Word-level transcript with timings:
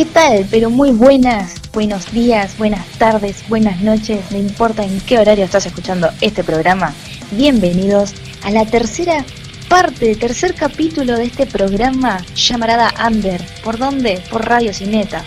¿Qué 0.00 0.06
tal? 0.06 0.46
Pero 0.50 0.70
muy 0.70 0.92
buenas, 0.92 1.56
buenos 1.74 2.10
días, 2.10 2.56
buenas 2.56 2.86
tardes, 2.96 3.46
buenas 3.50 3.82
noches, 3.82 4.30
no 4.30 4.38
importa 4.38 4.82
en 4.82 4.98
qué 5.02 5.18
horario 5.18 5.44
estás 5.44 5.66
escuchando 5.66 6.08
este 6.22 6.42
programa. 6.42 6.94
Bienvenidos 7.32 8.14
a 8.42 8.50
la 8.50 8.64
tercera 8.64 9.26
parte, 9.68 10.16
tercer 10.16 10.54
capítulo 10.54 11.18
de 11.18 11.24
este 11.24 11.44
programa 11.44 12.24
llamarada 12.34 12.94
Under. 13.06 13.44
¿Por 13.62 13.76
dónde? 13.76 14.22
Por 14.30 14.46
Radio 14.46 14.72
Cineta. 14.72 15.22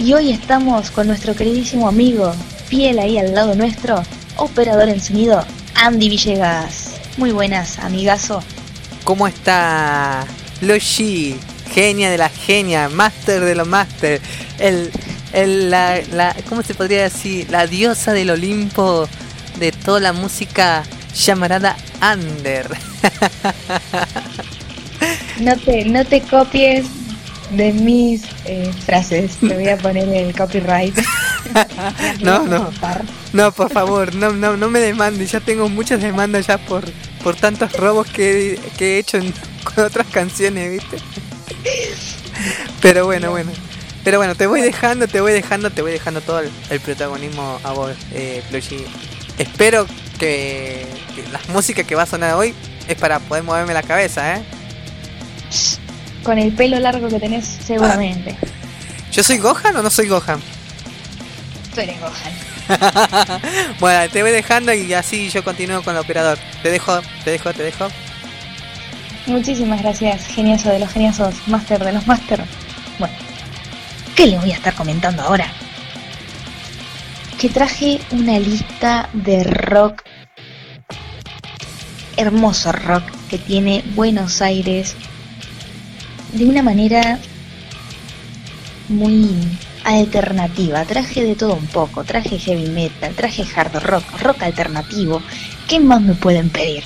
Y 0.00 0.14
hoy 0.14 0.32
estamos 0.32 0.90
con 0.90 1.06
nuestro 1.06 1.36
queridísimo 1.36 1.86
amigo, 1.86 2.32
fiel 2.66 2.98
ahí 2.98 3.18
al 3.18 3.32
lado 3.36 3.54
nuestro, 3.54 4.02
operador 4.34 4.88
en 4.88 5.00
sonido, 5.00 5.44
Andy 5.76 6.08
Villegas. 6.08 6.96
Muy 7.18 7.30
buenas, 7.30 7.78
amigazo. 7.78 8.42
¿Cómo 9.04 9.28
está 9.28 10.26
Loshi? 10.60 11.38
Genia 11.72 12.10
de 12.10 12.18
la 12.18 12.28
genia, 12.28 12.88
master 12.88 13.44
de 13.44 13.54
los 13.54 13.66
master, 13.66 14.20
el, 14.58 14.90
el 15.32 15.70
la, 15.70 16.00
la, 16.12 16.34
¿cómo 16.48 16.62
se 16.62 16.74
podría 16.74 17.04
decir? 17.04 17.48
La 17.50 17.66
diosa 17.66 18.12
del 18.12 18.30
Olimpo 18.30 19.08
de 19.58 19.72
toda 19.72 20.00
la 20.00 20.12
música 20.12 20.82
llamarada 21.14 21.76
Under. 22.02 22.68
No 25.40 25.56
te, 25.56 25.86
no 25.86 26.04
te 26.04 26.20
copies 26.20 26.86
de 27.52 27.72
mis 27.72 28.22
eh, 28.44 28.70
frases, 28.84 29.36
te 29.36 29.54
voy 29.54 29.68
a 29.68 29.76
poner 29.78 30.08
el 30.08 30.36
copyright. 30.36 30.94
no, 32.20 32.46
no. 32.46 32.70
No, 33.32 33.52
por 33.52 33.72
favor, 33.72 34.14
no, 34.14 34.32
no, 34.32 34.56
no 34.56 34.70
me 34.70 34.80
demandes. 34.80 35.32
Ya 35.32 35.40
tengo 35.40 35.68
muchas 35.68 36.02
demandas 36.02 36.46
ya 36.46 36.58
por, 36.58 36.84
por 37.24 37.36
tantos 37.36 37.72
robos 37.72 38.06
que, 38.08 38.58
que 38.76 38.96
he 38.96 38.98
hecho 38.98 39.16
en, 39.16 39.32
con 39.64 39.84
otras 39.84 40.06
canciones, 40.08 40.70
¿viste? 40.70 40.98
Pero 42.80 43.06
bueno, 43.06 43.30
bueno. 43.30 43.52
Pero 44.02 44.18
bueno, 44.18 44.34
te 44.34 44.46
voy 44.46 44.62
dejando, 44.62 45.08
te 45.08 45.20
voy 45.20 45.32
dejando, 45.32 45.70
te 45.70 45.82
voy 45.82 45.92
dejando 45.92 46.22
todo 46.22 46.40
el, 46.40 46.80
protagonismo 46.80 47.60
a 47.62 47.72
vos, 47.72 47.92
eh, 48.12 48.42
Espero 49.36 49.86
que, 50.18 50.86
que, 51.14 51.28
la 51.30 51.40
música 51.48 51.84
que 51.84 51.94
va 51.94 52.04
a 52.04 52.06
sonar 52.06 52.34
hoy 52.34 52.54
es 52.88 52.96
para 52.96 53.20
poder 53.20 53.42
moverme 53.42 53.74
la 53.74 53.82
cabeza, 53.82 54.36
¿eh? 54.36 54.42
Con 56.22 56.38
el 56.38 56.52
pelo 56.54 56.78
largo 56.78 57.08
que 57.08 57.20
tenés, 57.20 57.46
seguramente. 57.46 58.36
¿Yo 59.12 59.22
soy 59.22 59.38
Gohan 59.38 59.76
o 59.76 59.82
no 59.82 59.90
soy 59.90 60.08
Gohan? 60.08 60.40
Tú 61.74 61.80
eres 61.80 61.96
Gohan. 62.00 62.50
bueno, 63.80 64.10
te 64.10 64.22
voy 64.22 64.30
dejando 64.30 64.72
y 64.72 64.92
así 64.94 65.28
yo 65.30 65.42
continúo 65.42 65.82
con 65.82 65.94
el 65.94 66.00
operador. 66.00 66.38
Te 66.62 66.70
dejo, 66.70 67.00
te 67.24 67.30
dejo, 67.30 67.52
te 67.52 67.62
dejo. 67.62 67.88
Muchísimas 69.30 69.80
gracias, 69.80 70.26
genioso 70.26 70.70
de 70.70 70.80
los 70.80 70.90
geniosos, 70.90 71.36
máster 71.46 71.84
de 71.84 71.92
los 71.92 72.04
máster. 72.04 72.44
Bueno, 72.98 73.14
¿qué 74.16 74.26
les 74.26 74.40
voy 74.40 74.50
a 74.50 74.54
estar 74.54 74.74
comentando 74.74 75.22
ahora? 75.22 75.46
Que 77.38 77.48
traje 77.48 78.00
una 78.10 78.40
lista 78.40 79.08
de 79.12 79.44
rock, 79.44 80.02
hermoso 82.16 82.72
rock 82.72 83.04
que 83.28 83.38
tiene 83.38 83.84
Buenos 83.94 84.42
Aires 84.42 84.96
de 86.32 86.46
una 86.46 86.64
manera 86.64 87.20
muy 88.88 89.30
alternativa. 89.84 90.84
Traje 90.86 91.22
de 91.22 91.36
todo 91.36 91.54
un 91.54 91.68
poco, 91.68 92.02
traje 92.02 92.36
heavy 92.36 92.68
metal, 92.68 93.14
traje 93.14 93.44
hard 93.54 93.76
rock, 93.84 94.04
rock 94.22 94.42
alternativo. 94.42 95.22
¿Qué 95.68 95.78
más 95.78 96.02
me 96.02 96.14
pueden 96.14 96.50
pedir? 96.50 96.82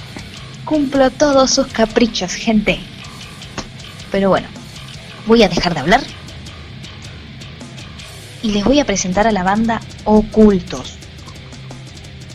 Cumplo 0.64 1.10
todos 1.10 1.50
sus 1.50 1.66
caprichos, 1.66 2.32
gente. 2.32 2.80
Pero 4.10 4.30
bueno, 4.30 4.48
voy 5.26 5.42
a 5.42 5.48
dejar 5.48 5.74
de 5.74 5.80
hablar. 5.80 6.02
Y 8.42 8.52
les 8.52 8.64
voy 8.64 8.80
a 8.80 8.84
presentar 8.84 9.26
a 9.26 9.32
la 9.32 9.42
banda 9.42 9.80
Ocultos. 10.04 10.96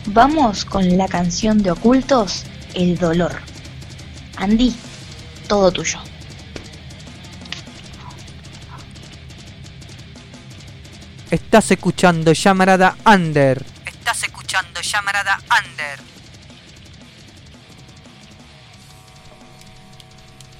Vamos 0.06 0.64
con 0.64 0.96
la 0.96 1.08
canción 1.08 1.62
de 1.62 1.72
Ocultos, 1.72 2.44
El 2.74 2.98
Dolor. 2.98 3.40
Andy, 4.36 4.74
todo 5.48 5.70
tuyo. 5.72 6.00
Estás 11.30 11.70
escuchando 11.70 12.32
llamarada 12.32 12.96
Under. 13.06 13.64
Estás 13.86 14.24
escuchando 14.24 14.80
llamarada 14.80 15.38
Under. 15.64 16.09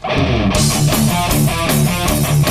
Thank 0.03 0.49
you. 2.47 2.50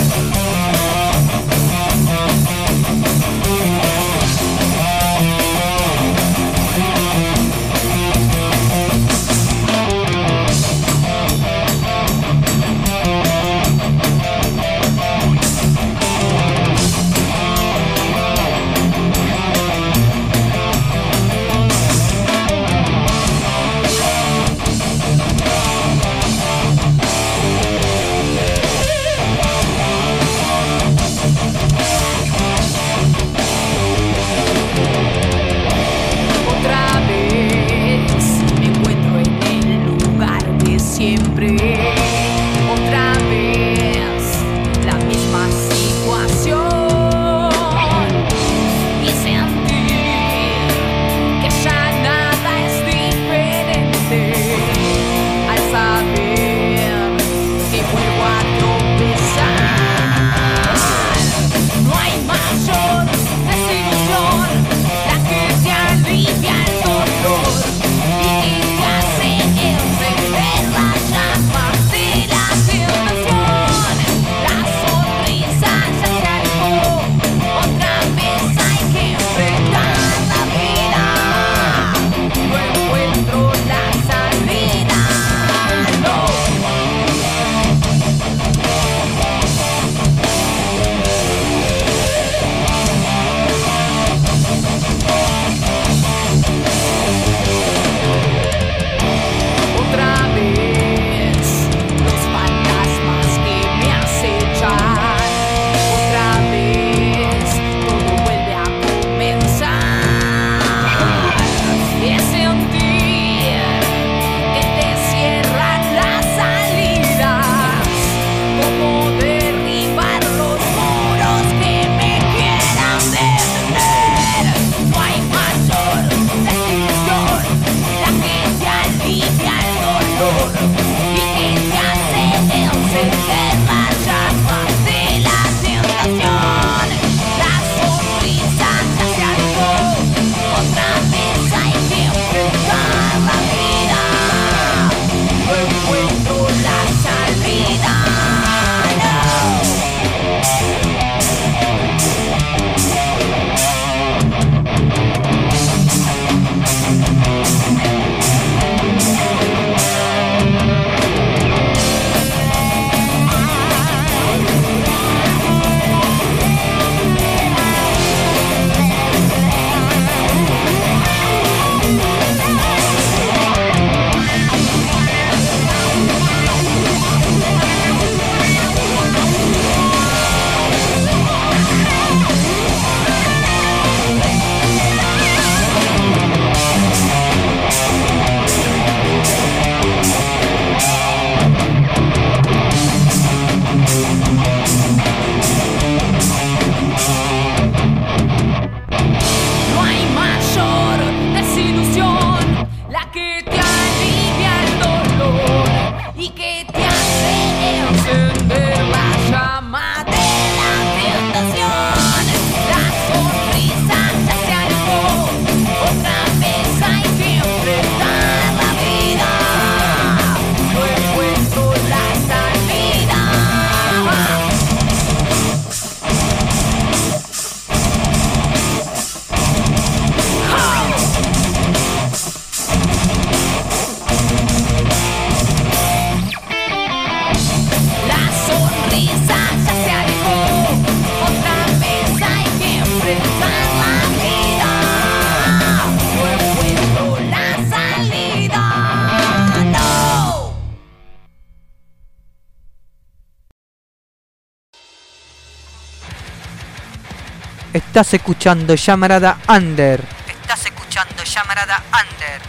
Estás 258.00 258.14
escuchando 258.14 258.76
Llamarada 258.76 259.38
Under. 259.50 260.02
Estás 260.26 260.68
escuchando 260.68 261.22
Llamarada 261.22 261.84
Under. 261.88 262.42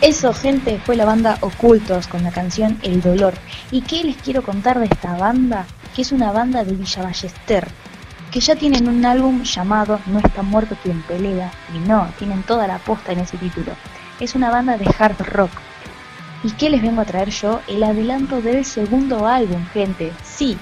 Eso, 0.00 0.34
gente, 0.34 0.80
fue 0.84 0.96
la 0.96 1.04
banda 1.04 1.38
Ocultos 1.42 2.08
con 2.08 2.24
la 2.24 2.32
canción 2.32 2.76
El 2.82 3.00
Dolor. 3.00 3.34
¿Y 3.70 3.82
qué 3.82 4.02
les 4.02 4.16
quiero 4.16 4.42
contar 4.42 4.80
de 4.80 4.86
esta 4.86 5.16
banda? 5.16 5.64
Que 5.94 6.02
es 6.02 6.10
una 6.10 6.32
banda 6.32 6.64
de 6.64 6.72
Villa 6.72 7.04
Ballester, 7.04 7.68
que 8.32 8.40
ya 8.40 8.56
tienen 8.56 8.88
un 8.88 9.06
álbum 9.06 9.44
llamado 9.44 10.00
No 10.06 10.18
está 10.18 10.42
muerto 10.42 10.76
quien 10.82 11.02
pelea. 11.02 11.52
Y 11.72 11.78
no, 11.88 12.08
tienen 12.18 12.42
toda 12.42 12.66
la 12.66 12.78
posta 12.78 13.12
en 13.12 13.20
ese 13.20 13.36
título. 13.36 13.76
Es 14.18 14.34
una 14.34 14.50
banda 14.50 14.76
de 14.76 14.92
hard 14.98 15.20
rock. 15.20 15.52
¿Y 16.42 16.50
qué 16.50 16.68
les 16.68 16.82
vengo 16.82 17.00
a 17.00 17.04
traer 17.04 17.30
yo? 17.30 17.60
El 17.68 17.84
adelanto 17.84 18.42
del 18.42 18.64
segundo 18.64 19.28
álbum, 19.28 19.64
gente. 19.72 20.12
Sí, 20.24 20.58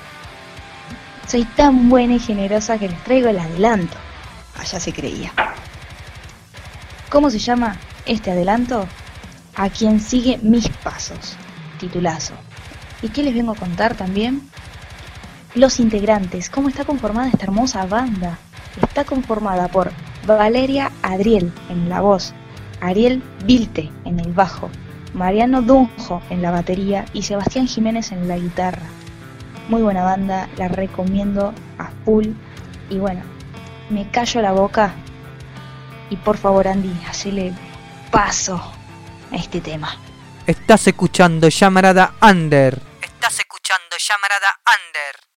soy 1.33 1.45
tan 1.45 1.89
buena 1.89 2.17
y 2.17 2.19
generosa 2.19 2.77
que 2.77 2.91
les 2.91 3.05
traigo 3.05 3.31
el 3.31 3.39
adelanto. 3.39 3.97
Allá 4.59 4.79
se 4.79 4.93
creía. 4.93 5.33
¿Cómo 7.09 7.31
se 7.31 7.39
llama 7.39 7.79
este 8.05 8.33
adelanto? 8.33 8.87
A 9.55 9.71
quien 9.71 9.99
sigue 9.99 10.39
mis 10.43 10.69
pasos. 10.69 11.39
Titulazo. 11.81 12.35
¿Y 13.01 13.09
qué 13.09 13.23
les 13.23 13.33
vengo 13.33 13.53
a 13.53 13.55
contar 13.55 13.95
también? 13.95 14.43
Los 15.55 15.81
integrantes, 15.81 16.51
cómo 16.51 16.69
está 16.69 16.85
conformada 16.85 17.31
esta 17.31 17.45
hermosa 17.45 17.87
banda. 17.87 18.39
Está 18.83 19.05
conformada 19.05 19.69
por 19.69 19.91
Valeria 20.27 20.93
Adriel 21.01 21.51
en 21.71 21.89
la 21.89 22.03
voz, 22.03 22.35
Ariel 22.83 23.23
Vilte 23.47 23.91
en 24.05 24.21
el 24.21 24.35
bajo, 24.35 24.69
Mariano 25.15 25.63
Dunjo 25.63 26.21
en 26.29 26.43
la 26.43 26.51
batería 26.51 27.07
y 27.15 27.23
Sebastián 27.23 27.67
Jiménez 27.67 28.13
en 28.13 28.29
la 28.29 28.37
guitarra. 28.37 29.02
Muy 29.69 29.83
buena 29.83 30.05
banda, 30.05 30.49
la 30.57 30.69
recomiendo 30.69 31.55
a 31.79 31.91
full. 32.05 32.29
Y 32.91 32.99
bueno, 32.99 33.23
me 33.91 34.11
callo 34.11 34.43
la 34.43 34.53
boca. 34.53 34.95
Y 36.11 36.17
por 36.17 36.37
favor, 36.37 36.69
Andy, 36.69 36.95
hacele 37.09 37.53
paso 38.11 38.61
a 39.31 39.37
este 39.37 39.61
tema. 39.61 39.97
Estás 40.47 40.87
escuchando 40.89 41.49
Llamarada 41.49 42.15
Under. 42.21 42.81
Estás 43.01 43.39
escuchando 43.39 43.97
Llamarada 43.99 44.61
Under. 44.67 45.32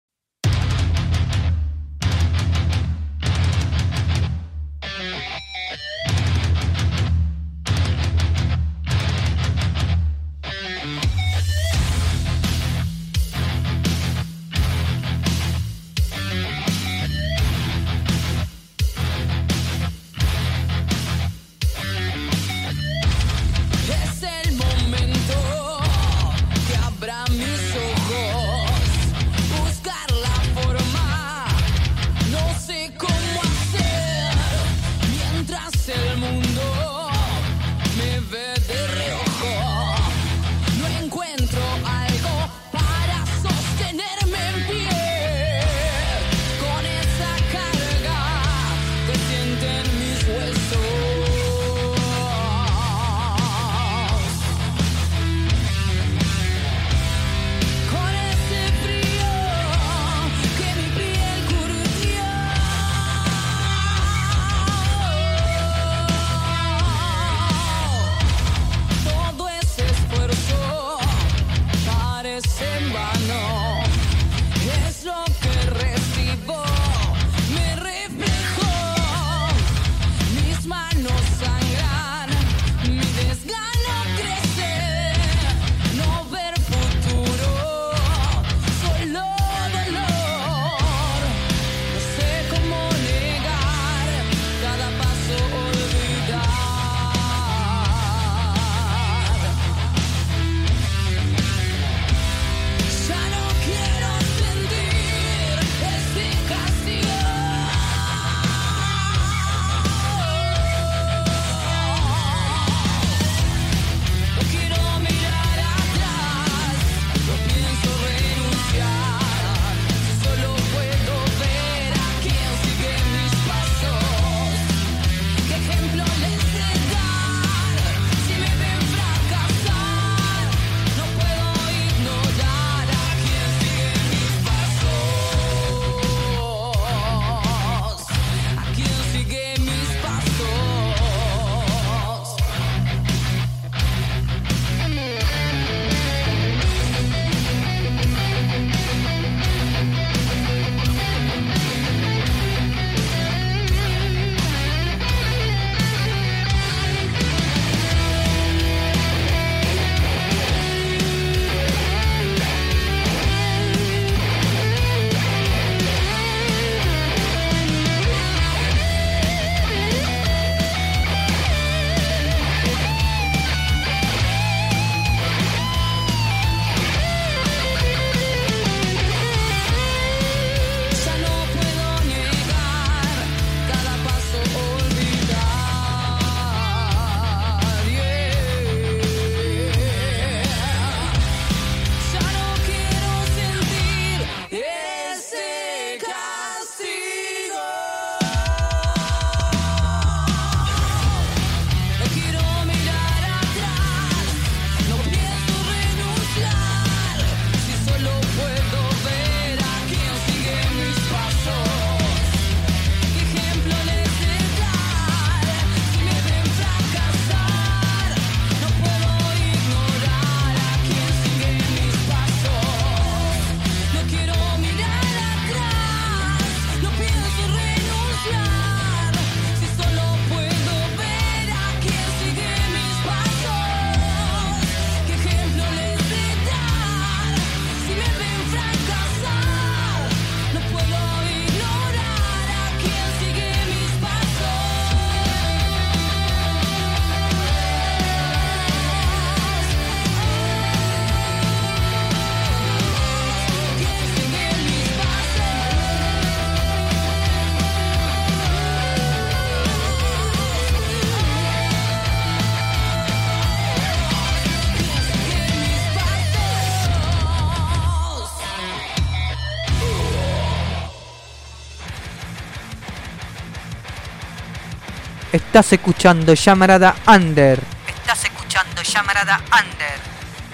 Estás 275.55 275.71
escuchando 275.71 276.33
Llamarada 276.33 276.95
Under. 277.07 277.57
Estás 277.87 278.25
escuchando 278.25 278.81
Llamarada 278.81 279.37
Under. 279.37 279.99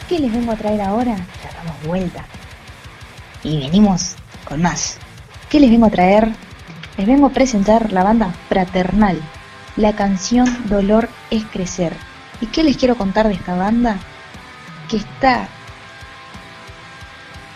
¿Qué 0.08 0.20
les 0.20 0.32
vengo 0.32 0.52
a 0.52 0.56
traer 0.56 0.80
ahora? 0.80 1.16
Ya 1.16 1.52
damos 1.58 1.82
vuelta. 1.88 2.24
Y 3.42 3.62
venimos 3.62 4.14
con 4.46 4.62
más. 4.62 5.00
¿Qué 5.50 5.60
les 5.60 5.72
vengo 5.72 5.88
a 5.88 5.90
traer? 5.90 6.30
Les 6.98 7.08
vengo 7.08 7.26
a 7.26 7.30
presentar 7.32 7.92
la 7.92 8.04
banda 8.04 8.32
Fraternal. 8.48 9.20
La 9.76 9.96
canción 9.96 10.70
Dolor 10.70 11.10
es 11.32 11.46
Crecer. 11.46 11.96
¿Y 12.40 12.46
qué 12.46 12.62
les 12.64 12.78
quiero 12.78 12.96
contar 12.96 13.28
de 13.28 13.34
esta 13.34 13.56
banda? 13.56 13.98
Que 14.88 14.98
está 14.98 15.48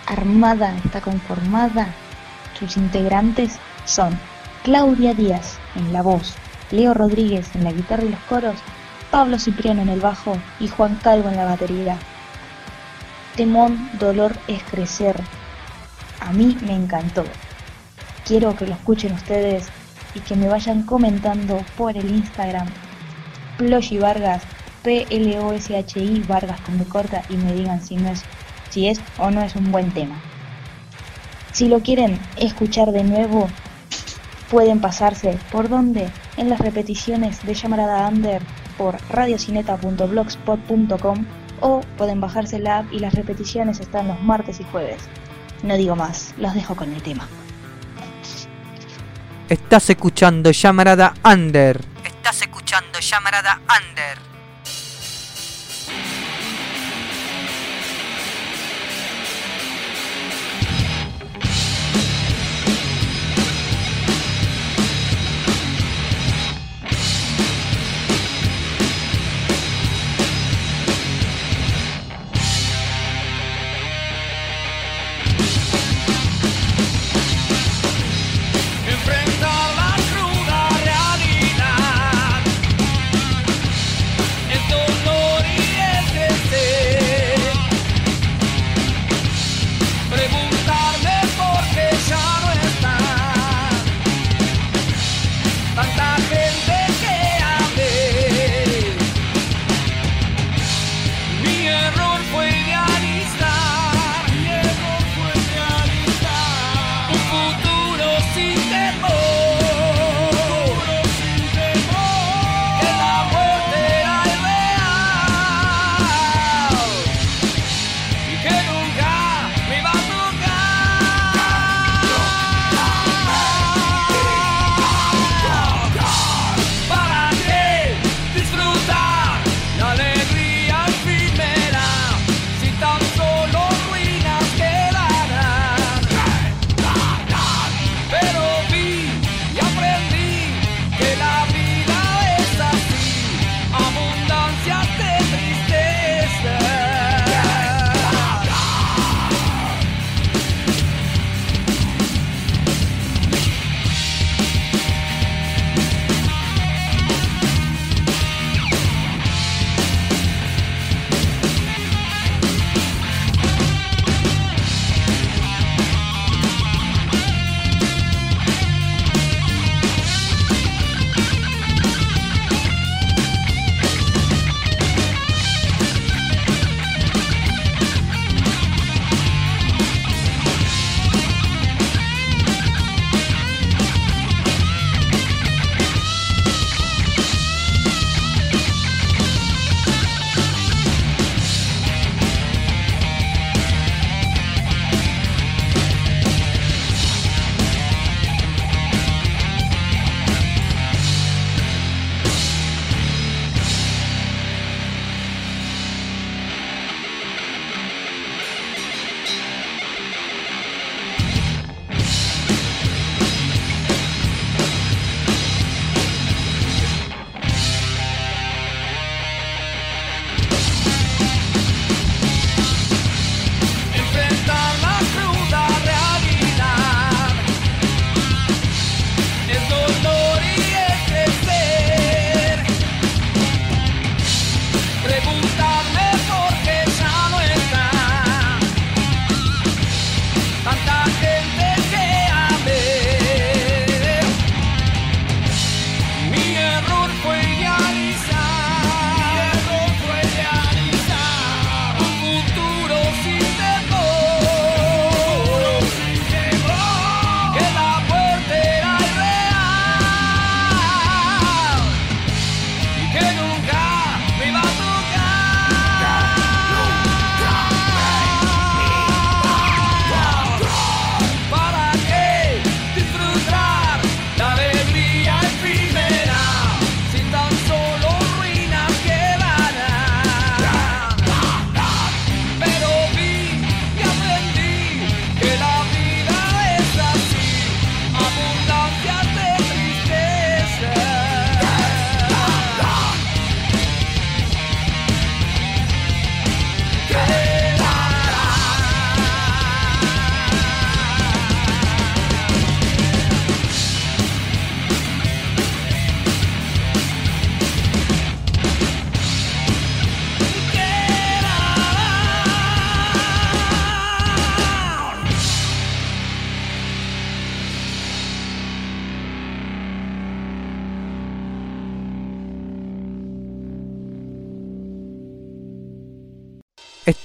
armada, 0.08 0.74
está 0.84 1.00
conformada. 1.00 1.90
Sus 2.58 2.76
integrantes 2.76 3.60
son 3.86 4.20
Claudia 4.64 5.14
Díaz 5.14 5.60
en 5.76 5.94
la 5.94 6.02
voz, 6.02 6.34
Leo 6.72 6.94
Rodríguez 6.94 7.56
en 7.56 7.64
la 7.64 7.72
guitarra 7.72 8.04
y 8.04 8.10
los 8.10 8.20
coros, 8.22 8.56
Pablo 9.12 9.40
Cipriano 9.40 9.82
en 9.82 9.90
el 9.90 10.00
bajo 10.00 10.38
y 10.60 10.68
Juan 10.68 11.00
Calvo 11.02 11.30
en 11.30 11.38
la 11.38 11.46
batería. 11.46 11.98
Temón 13.36 13.90
Dolor 14.00 14.36
es 14.48 14.64
Crecer. 14.64 15.16
A 16.20 16.32
mí 16.32 16.58
me 16.62 16.74
encantó. 16.74 17.24
Quiero 18.26 18.56
que 18.56 18.66
lo 18.66 18.74
escuchen 18.74 19.14
ustedes 19.14 19.68
y 20.16 20.22
que 20.22 20.36
me 20.36 20.48
vayan 20.48 20.84
comentando 20.84 21.60
por 21.78 21.96
el 21.96 22.10
Instagram 22.10 22.68
Ploshy 23.58 24.00
Vargas, 24.00 24.42
P-L-O-S-H-I 24.84 26.24
Vargas 26.28 26.60
con 26.62 26.78
B 26.80 26.86
corta 26.86 27.24
y 27.30 27.38
me 27.38 27.54
digan 27.54 27.82
si, 27.82 27.96
es, 27.96 28.24
si 28.70 28.88
es 28.88 29.00
o 29.18 29.32
no 29.32 29.42
es 29.42 29.56
un 29.56 29.72
buen 29.72 29.92
tema. 29.92 30.22
Si 31.52 31.68
lo 31.70 31.80
quieren 31.82 32.20
escuchar 32.38 32.92
de 32.92 33.04
nuevo, 33.04 33.48
pueden 34.50 34.82
pasarse 34.82 35.38
por 35.52 35.70
donde 35.70 36.10
en 36.38 36.50
las 36.50 36.60
repeticiones 36.60 37.46
de 37.46 37.54
Llamarada 37.54 38.08
Under 38.08 38.42
por 38.78 38.98
radiocineta.blogspot.com 39.10 41.26
o 41.62 41.82
pueden 41.98 42.22
bajarse 42.22 42.60
la 42.60 42.80
app 42.80 42.92
y 42.92 43.00
las 43.00 43.14
repeticiones 43.14 43.80
están 43.80 44.08
los 44.08 44.20
martes 44.22 44.60
y 44.60 44.64
jueves. 44.66 45.04
No 45.64 45.78
digo 45.78 45.96
más, 45.96 46.34
los 46.38 46.54
dejo 46.54 46.76
con 46.76 46.94
el 46.94 47.02
tema. 47.02 47.28
Estás 49.50 49.90
escuchando 49.90 50.52
Llamarada 50.52 51.16
Under. 51.24 51.84
Estás 52.04 52.42
escuchando 52.42 53.00
Llamarada 53.00 53.62
Under. 53.62 54.35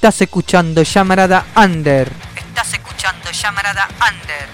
Estás 0.01 0.23
escuchando 0.23 0.83
Llamarada 0.83 1.45
Under. 1.55 2.11
Estás 2.35 2.73
escuchando 2.73 3.31
Llamarada 3.33 3.87
Under. 3.97 4.49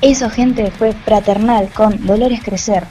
Eso, 0.00 0.28
gente, 0.28 0.72
fue 0.72 0.94
fraternal 0.94 1.68
con 1.68 2.04
Dolores 2.04 2.42
Crecer. 2.42 2.88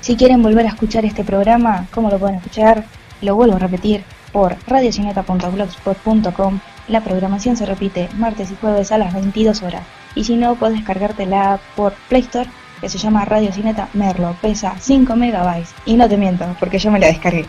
Si 0.00 0.14
quieren 0.14 0.40
volver 0.40 0.66
a 0.66 0.68
escuchar 0.68 1.04
este 1.04 1.24
programa, 1.24 1.88
¿cómo 1.92 2.10
lo 2.10 2.20
pueden 2.20 2.36
escuchar? 2.36 2.84
Lo 3.22 3.34
vuelvo 3.34 3.56
a 3.56 3.58
repetir 3.58 4.04
por 4.30 4.56
radiocineta.blogspot.com. 4.68 6.60
La 6.86 7.00
programación 7.00 7.56
se 7.56 7.66
repite 7.66 8.08
martes 8.14 8.52
y 8.52 8.54
jueves 8.60 8.92
a 8.92 8.98
las 8.98 9.14
22 9.14 9.62
horas. 9.62 9.82
Y 10.14 10.22
si 10.22 10.36
no, 10.36 10.54
puedes 10.54 10.76
descargártela 10.76 11.58
por 11.74 11.92
Play 12.08 12.22
Store, 12.22 12.48
que 12.80 12.88
se 12.88 12.98
llama 12.98 13.24
Radio 13.24 13.52
Cineta 13.52 13.88
Merlo. 13.94 14.36
Pesa 14.40 14.76
5 14.78 15.16
megabytes. 15.16 15.74
Y 15.86 15.94
no 15.94 16.08
te 16.08 16.16
miento, 16.16 16.46
porque 16.60 16.78
yo 16.78 16.92
me 16.92 17.00
la 17.00 17.08
descargué. 17.08 17.48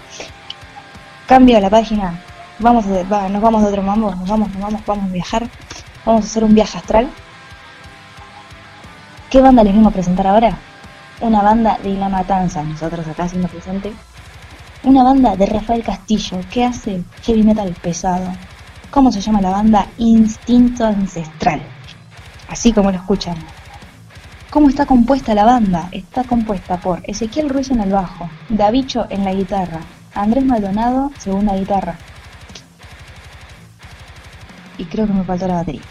Cambio 1.28 1.60
la 1.60 1.72
página. 1.72 2.22
Vamos 2.60 2.86
va, 3.12 3.28
nos 3.30 3.42
vamos 3.42 3.64
de 3.64 3.70
otro 3.70 3.82
mambo. 3.82 4.14
Nos 4.14 4.30
vamos, 4.30 4.50
nos 4.50 4.62
vamos, 4.62 4.86
vamos 4.86 5.10
a 5.10 5.14
viajar. 5.14 5.50
Vamos 6.06 6.24
a 6.24 6.28
hacer 6.28 6.44
un 6.44 6.54
viaje 6.54 6.78
astral. 6.78 7.10
¿Qué 9.32 9.42
banda 9.42 9.64
les 9.64 9.74
vengo 9.74 9.90
a 9.90 9.92
presentar 9.92 10.28
ahora? 10.28 10.56
Una 11.22 11.42
banda 11.42 11.80
de 11.82 11.96
La 11.96 12.10
Matanza, 12.10 12.62
nosotros 12.62 13.08
acá 13.08 13.28
siendo 13.28 13.48
presente. 13.48 13.92
Una 14.84 15.04
banda 15.04 15.36
de 15.36 15.48
Rafael 15.48 15.84
Castillo 15.84 16.40
que 16.52 16.64
hace 16.64 17.04
heavy 17.24 17.42
metal 17.42 17.76
pesado. 17.82 18.32
¿Cómo 18.92 19.12
se 19.12 19.20
llama 19.20 19.42
la 19.42 19.50
banda? 19.50 19.88
Instinto 19.98 20.86
Ancestral. 20.86 21.62
Así 22.50 22.72
como 22.72 22.92
lo 22.92 22.98
escuchan. 22.98 23.36
¿Cómo 24.52 24.70
está 24.70 24.86
compuesta 24.86 25.34
la 25.34 25.44
banda? 25.44 25.90
Está 25.92 26.24
compuesta 26.24 26.78
por 26.78 27.02
Ezequiel 27.04 27.50
Ruiz 27.50 27.72
en 27.72 27.82
el 27.82 27.92
bajo, 27.92 28.30
Davicho 28.48 29.08
en 29.10 29.26
la 29.26 29.34
guitarra, 29.34 29.82
Andrés 30.16 30.46
Maldonado, 30.46 31.12
segunda 31.20 31.56
guitarra. 31.56 31.98
Y 34.78 34.86
creo 34.86 35.08
que 35.08 35.14
me 35.14 35.24
faltó 35.24 35.48
la 35.48 35.56
batería. 35.56 35.82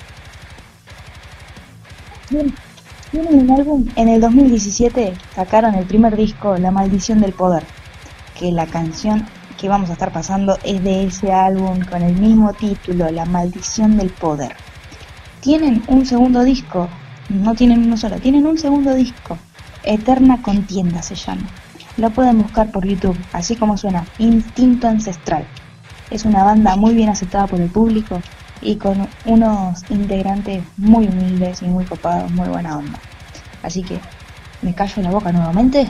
Tienen 2.28 2.54
un 3.38 3.50
álbum, 3.50 3.87
en 3.96 4.08
el 4.08 4.20
2017 4.20 5.14
sacaron 5.34 5.74
el 5.74 5.84
primer 5.84 6.16
disco, 6.16 6.56
La 6.56 6.70
Maldición 6.70 7.20
del 7.20 7.32
Poder, 7.32 7.62
que 8.38 8.50
la 8.50 8.66
canción 8.66 9.26
que 9.60 9.68
vamos 9.68 9.90
a 9.90 9.92
estar 9.92 10.10
pasando 10.10 10.58
es 10.64 10.82
de 10.82 11.04
ese 11.04 11.32
álbum 11.32 11.84
con 11.84 12.02
el 12.02 12.14
mismo 12.14 12.52
título, 12.54 13.10
La 13.10 13.26
Maldición 13.26 13.96
del 13.98 14.10
Poder. 14.10 14.56
Tienen 15.40 15.82
un 15.87 16.06
segundo 16.06 16.42
disco, 16.42 16.88
no 17.28 17.54
tienen 17.54 17.84
uno 17.84 17.96
solo, 17.96 18.16
tienen 18.16 18.46
un 18.46 18.58
segundo 18.58 18.94
disco, 18.94 19.38
Eterna 19.84 20.40
Contienda 20.42 21.02
se 21.02 21.14
llama. 21.14 21.46
Lo 21.96 22.11
pueden 22.11 22.42
buscar 22.42 22.72
por 22.72 22.87
YouTube, 22.87 23.18
así 23.33 23.54
como 23.54 23.76
suena, 23.76 24.04
Instinto 24.18 24.88
Ancestral. 24.88 25.46
Es 26.11 26.24
una 26.24 26.42
banda 26.42 26.74
muy 26.76 26.92
bien 26.94 27.09
aceptada 27.09 27.46
por 27.46 27.61
el 27.61 27.70
público 27.70 28.20
y 28.61 28.76
con 28.76 29.09
unos 29.26 29.83
integrantes 29.90 30.64
muy 30.76 31.07
humildes 31.07 31.62
y 31.62 31.66
muy 31.66 31.85
copados, 31.85 32.30
muy 32.33 32.48
buena 32.48 32.78
onda. 32.78 32.98
Así 33.62 33.83
que 33.83 34.00
me 34.62 34.74
callo 34.74 35.02
la 35.02 35.11
boca 35.11 35.30
nuevamente 35.30 35.88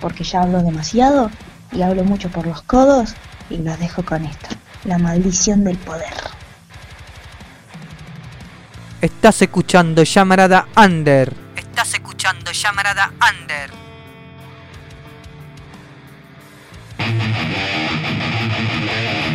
porque 0.00 0.24
ya 0.24 0.42
hablo 0.42 0.62
demasiado 0.62 1.30
y 1.72 1.82
hablo 1.82 2.04
mucho 2.04 2.30
por 2.30 2.46
los 2.46 2.62
codos 2.62 3.14
y 3.48 3.58
los 3.58 3.78
dejo 3.78 4.04
con 4.04 4.24
esto, 4.24 4.48
la 4.84 4.98
maldición 4.98 5.64
del 5.64 5.78
poder. 5.78 6.14
Estás 9.00 9.42
escuchando 9.42 10.02
Llamarada 10.02 10.68
Under. 10.76 11.32
Estás 11.56 11.94
escuchando 11.94 12.52
Llamarada 12.52 13.12
Under. 13.14 13.89
Thank 18.82 19.29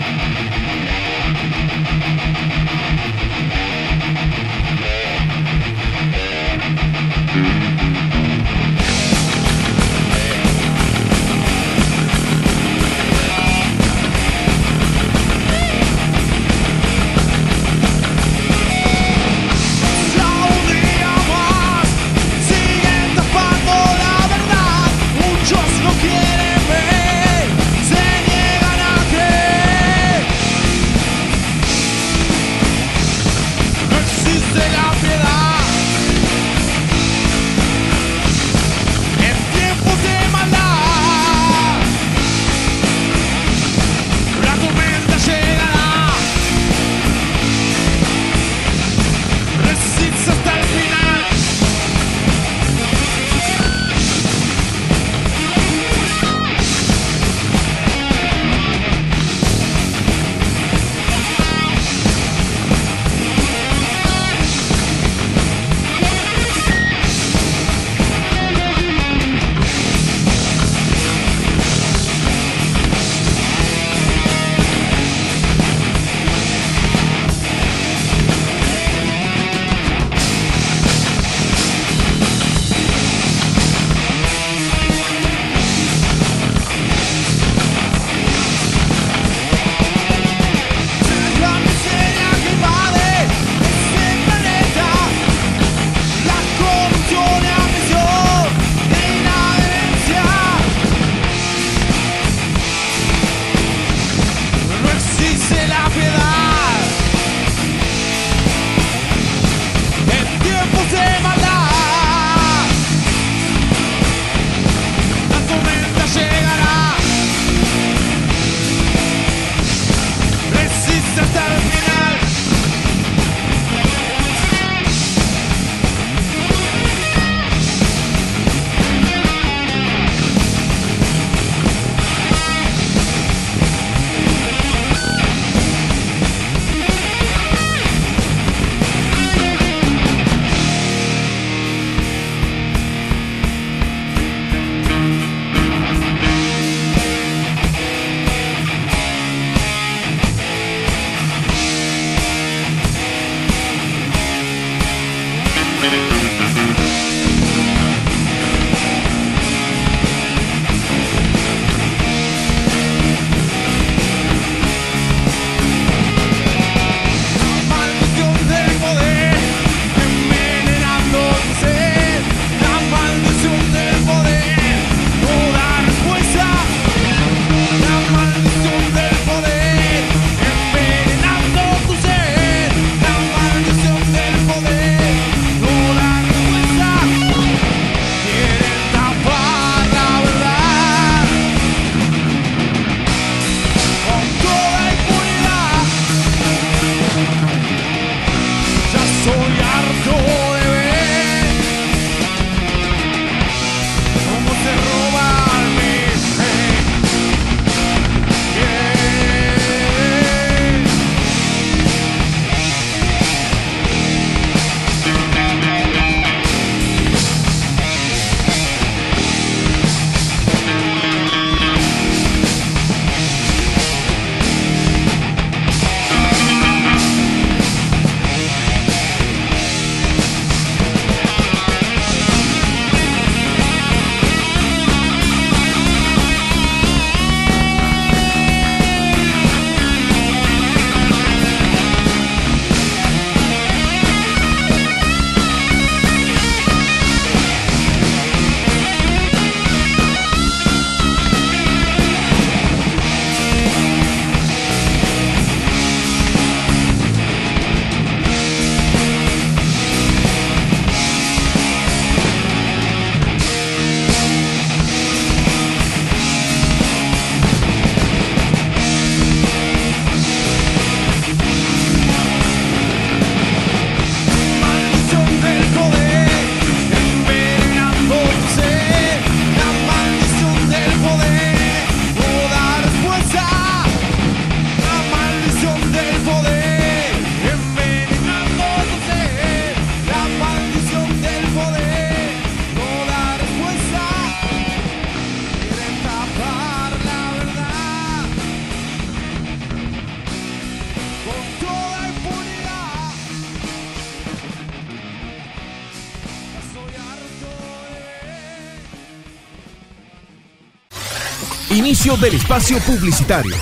Inicio 312.05 312.21
del 312.21 312.35
espacio 312.35 312.79
publicitario. 312.81 313.55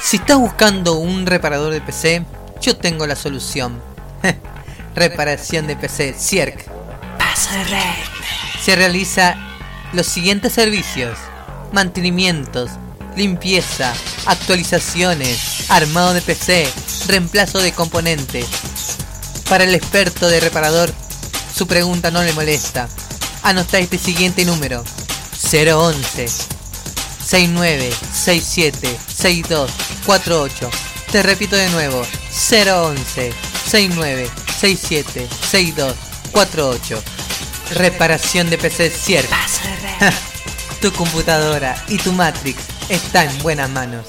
Si 0.00 0.18
estás 0.18 0.38
buscando 0.38 0.98
un 0.98 1.26
reparador 1.26 1.72
de 1.72 1.80
PC, 1.80 2.24
yo 2.60 2.76
tengo 2.76 3.08
la 3.08 3.16
solución. 3.16 3.82
Reparación 4.94 5.66
de 5.66 5.74
PC 5.74 6.14
CIERC. 6.16 6.64
Paso 7.18 7.54
de 7.54 7.64
red. 7.64 7.80
Se 8.62 8.76
realiza 8.76 9.34
los 9.92 10.06
siguientes 10.06 10.52
servicios: 10.52 11.18
mantenimientos, 11.72 12.70
limpieza, 13.16 13.92
actualizaciones, 14.26 15.68
armado 15.72 16.14
de 16.14 16.22
PC, 16.22 16.68
reemplazo 17.08 17.58
de 17.58 17.72
componentes. 17.72 18.46
Para 19.48 19.64
el 19.64 19.74
experto 19.74 20.28
de 20.28 20.38
reparador, 20.38 20.92
su 21.52 21.66
pregunta 21.66 22.12
no 22.12 22.22
le 22.22 22.32
molesta. 22.32 22.88
Anota 23.42 23.78
este 23.78 23.98
siguiente 23.98 24.44
número: 24.44 24.84
011 25.52 26.28
69 26.28 27.90
67 28.12 28.98
62 29.06 29.70
48. 30.04 30.70
Te 31.10 31.22
repito 31.22 31.56
de 31.56 31.68
nuevo: 31.70 32.02
011 32.02 33.32
69 33.66 34.30
67 34.58 35.28
62 35.50 35.94
48. 36.32 37.02
Reparación 37.74 38.50
de 38.50 38.58
PC 38.58 38.90
cierta. 38.90 39.38
tu 40.80 40.92
computadora 40.92 41.76
y 41.88 41.98
tu 41.98 42.12
Matrix 42.12 42.62
está 42.88 43.24
en 43.24 43.38
buenas 43.42 43.70
manos. 43.70 44.06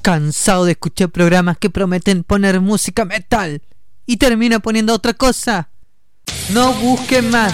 Cansado 0.03 0.65
de 0.65 0.73
escuchar 0.73 1.07
programas 1.07 1.57
que 1.57 1.69
prometen 1.69 2.25
poner 2.25 2.59
música 2.59 3.05
metal 3.05 3.61
y 4.05 4.17
termina 4.17 4.59
poniendo 4.59 4.93
otra 4.93 5.13
cosa. 5.13 5.69
No 6.49 6.73
busques 6.73 7.23
más. 7.23 7.53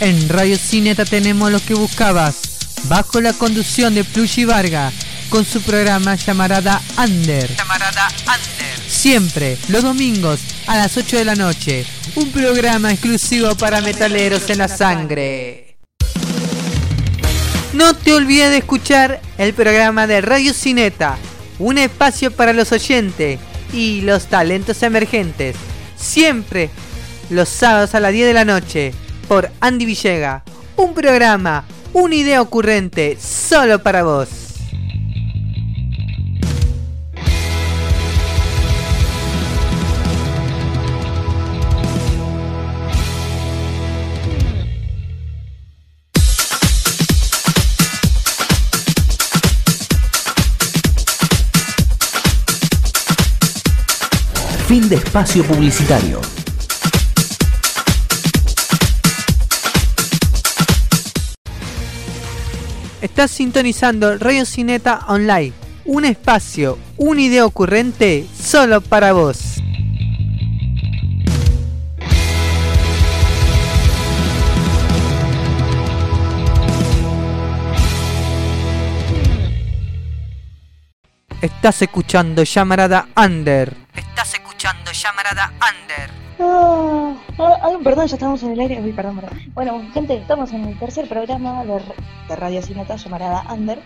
En 0.00 0.28
Radio 0.28 0.58
Cineta 0.58 1.06
tenemos 1.06 1.50
lo 1.50 1.60
que 1.60 1.72
buscabas. 1.72 2.68
Bajo 2.90 3.22
la 3.22 3.32
conducción 3.32 3.94
de 3.94 4.04
Plushy 4.04 4.44
Varga, 4.44 4.92
con 5.30 5.46
su 5.46 5.62
programa 5.62 6.14
Llamarada 6.16 6.78
Under. 6.98 7.56
Llamarada 7.56 8.08
Under. 8.20 8.90
Siempre, 8.90 9.56
los 9.68 9.82
domingos, 9.82 10.40
a 10.66 10.76
las 10.76 10.94
8 10.98 11.16
de 11.16 11.24
la 11.24 11.36
noche. 11.36 11.86
Un 12.16 12.30
programa 12.32 12.92
exclusivo 12.92 13.54
para 13.54 13.80
metaleros 13.80 14.50
en 14.50 14.58
la 14.58 14.68
sangre. 14.68 15.78
No 17.72 17.94
te 17.94 18.12
olvides 18.12 18.50
de 18.50 18.58
escuchar 18.58 19.22
el 19.38 19.54
programa 19.54 20.06
de 20.06 20.20
Radio 20.20 20.52
Cineta, 20.52 21.16
un 21.62 21.78
espacio 21.78 22.32
para 22.32 22.52
los 22.52 22.72
oyentes 22.72 23.38
y 23.72 24.00
los 24.00 24.26
talentos 24.26 24.82
emergentes. 24.82 25.54
Siempre 25.96 26.70
los 27.30 27.48
sábados 27.48 27.94
a 27.94 28.00
las 28.00 28.12
10 28.12 28.26
de 28.26 28.34
la 28.34 28.44
noche 28.44 28.92
por 29.28 29.48
Andy 29.60 29.86
Villega. 29.86 30.42
Un 30.76 30.92
programa, 30.92 31.64
una 31.92 32.14
idea 32.16 32.42
ocurrente 32.42 33.16
solo 33.20 33.80
para 33.80 34.02
vos. 34.02 34.41
Fin 54.72 54.88
de 54.88 54.96
espacio 54.96 55.44
publicitario. 55.44 56.18
Estás 63.02 63.30
sintonizando 63.32 64.16
Radio 64.16 64.46
Cineta 64.46 65.04
Online, 65.08 65.52
un 65.84 66.06
espacio, 66.06 66.78
una 66.96 67.20
idea 67.20 67.44
ocurrente 67.44 68.26
solo 68.34 68.80
para 68.80 69.12
vos. 69.12 69.62
Estás 81.42 81.82
escuchando 81.82 82.42
Llamarada 82.44 83.08
Under. 83.22 83.76
Escuchando 84.62 84.92
Llamarada 84.92 85.52
Under. 85.54 86.10
Ah, 86.38 87.16
ah, 87.36 87.78
perdón, 87.82 88.06
ya 88.06 88.14
estamos 88.14 88.44
en 88.44 88.52
el 88.52 88.60
aire. 88.60 88.80
Uy, 88.80 88.92
perdón, 88.92 89.16
perdón. 89.16 89.40
Bueno, 89.54 89.90
gente, 89.92 90.16
estamos 90.16 90.52
en 90.52 90.64
el 90.66 90.78
tercer 90.78 91.08
programa 91.08 91.64
de, 91.64 91.82
de 92.28 92.36
Radio 92.36 92.62
Cineta 92.62 92.94
llamarada 92.94 93.42
Under. 93.52 93.82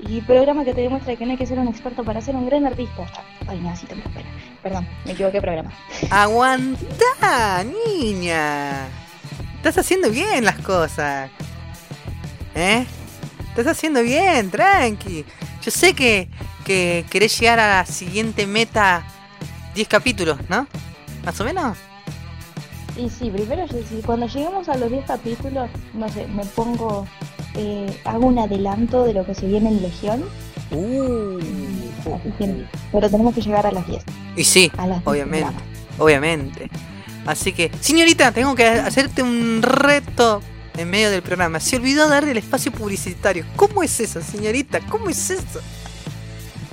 Y 0.00 0.20
programa 0.20 0.62
que 0.66 0.74
te 0.74 0.82
demuestra 0.82 1.16
que 1.16 1.24
no 1.24 1.30
hay 1.30 1.38
que 1.38 1.46
ser 1.46 1.58
un 1.58 1.68
experto 1.68 2.04
para 2.04 2.20
ser 2.20 2.36
un 2.36 2.44
gran 2.44 2.66
artista. 2.66 3.06
Ay, 3.46 3.60
no, 3.60 3.74
sí, 3.74 3.86
tampoco. 3.86 4.20
Perdón, 4.62 4.86
me 5.06 5.12
equivoqué 5.12 5.38
de 5.38 5.40
programa. 5.40 5.72
Aguanta, 6.10 7.64
niña. 7.64 8.86
Estás 9.56 9.78
haciendo 9.78 10.10
bien 10.10 10.44
las 10.44 10.58
cosas. 10.58 11.30
¿Eh? 12.54 12.84
Estás 13.48 13.68
haciendo 13.68 14.02
bien, 14.02 14.50
tranqui. 14.50 15.24
Yo 15.62 15.70
sé 15.70 15.94
que, 15.94 16.28
que 16.66 17.06
querés 17.08 17.40
llegar 17.40 17.58
a 17.58 17.78
la 17.78 17.86
siguiente 17.86 18.46
meta 18.46 19.02
10 19.74 19.88
capítulos, 19.88 20.38
¿no? 20.48 20.66
¿Más 21.24 21.40
o 21.40 21.44
menos? 21.44 21.76
Y 22.96 23.10
sí, 23.10 23.30
primero, 23.30 23.64
cuando 24.06 24.26
lleguemos 24.26 24.68
a 24.68 24.76
los 24.76 24.90
10 24.90 25.04
capítulos, 25.06 25.68
no 25.94 26.08
sé, 26.08 26.26
me 26.28 26.44
pongo. 26.44 27.06
eh, 27.56 28.00
hago 28.04 28.26
un 28.26 28.38
adelanto 28.38 29.04
de 29.04 29.14
lo 29.14 29.24
que 29.24 29.34
se 29.34 29.46
viene 29.46 29.68
en 29.68 29.80
Legión. 29.82 30.24
Uh. 30.72 31.38
Que- 32.38 32.64
pero 32.92 33.08
tenemos 33.10 33.34
que 33.34 33.40
llegar 33.40 33.66
a 33.66 33.70
las 33.72 33.86
10. 33.86 34.02
Y 34.36 34.44
sí, 34.44 34.70
A 34.76 34.86
las 34.86 34.98
10 34.98 35.06
obviamente, 35.08 35.46
del 35.46 36.00
obviamente. 36.00 36.70
Así 37.26 37.52
que, 37.52 37.70
señorita, 37.80 38.32
tengo 38.32 38.54
que 38.54 38.66
hacerte 38.66 39.22
un 39.22 39.60
reto 39.62 40.42
en 40.76 40.90
medio 40.90 41.10
del 41.10 41.22
programa. 41.22 41.60
Se 41.60 41.76
olvidó 41.76 42.08
dar 42.08 42.24
el 42.24 42.36
espacio 42.36 42.72
publicitario. 42.72 43.44
¿Cómo 43.56 43.82
es 43.82 43.98
eso, 44.00 44.20
señorita? 44.20 44.80
¿Cómo 44.90 45.08
es 45.08 45.30
eso? 45.30 45.60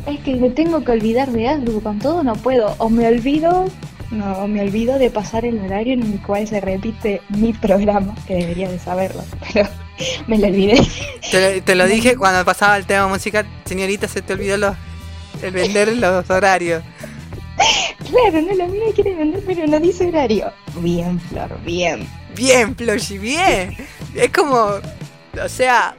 Es 0.07 0.19
que 0.21 0.35
me 0.35 0.49
tengo 0.49 0.83
que 0.83 0.91
olvidar 0.91 1.29
de 1.31 1.47
algo, 1.47 1.79
con 1.81 1.99
todo 1.99 2.23
no 2.23 2.33
puedo. 2.35 2.75
O 2.79 2.89
me 2.89 3.07
olvido, 3.07 3.65
no, 4.11 4.33
o 4.39 4.47
me 4.47 4.61
olvido 4.61 4.97
de 4.97 5.09
pasar 5.09 5.45
el 5.45 5.59
horario 5.59 5.93
en 5.93 6.01
el 6.03 6.21
cual 6.21 6.47
se 6.47 6.59
repite 6.59 7.21
mi 7.29 7.53
programa, 7.53 8.15
que 8.27 8.35
debería 8.35 8.69
de 8.69 8.79
saberlo, 8.79 9.23
pero 9.53 9.69
me 10.27 10.37
lo 10.39 10.47
olvidé. 10.47 10.81
Te, 11.29 11.55
lo- 11.57 11.63
te 11.63 11.75
lo 11.75 11.85
dije 11.87 12.15
cuando 12.17 12.43
pasaba 12.43 12.77
el 12.77 12.85
tema 12.85 13.07
musical. 13.07 13.45
Señorita, 13.65 14.07
se 14.07 14.21
te 14.21 14.33
olvidó 14.33 14.57
los, 14.57 14.75
el 15.43 15.51
vender 15.51 15.95
los 15.97 16.29
horarios. 16.29 16.83
Claro, 18.09 18.41
no 18.41 18.55
lo 18.55 18.67
mira 18.67 18.89
y 18.89 18.93
quiere 18.93 19.13
vender, 19.15 19.43
pero 19.45 19.67
no 19.67 19.79
dice 19.79 20.07
horario. 20.07 20.51
Bien, 20.79 21.19
Flor, 21.19 21.59
bien. 21.63 22.07
Bien, 22.35 22.73
Ploshi, 22.73 23.17
bien. 23.19 23.75
Es 24.15 24.31
como, 24.31 24.57
o 25.41 25.49
sea, 25.49 25.95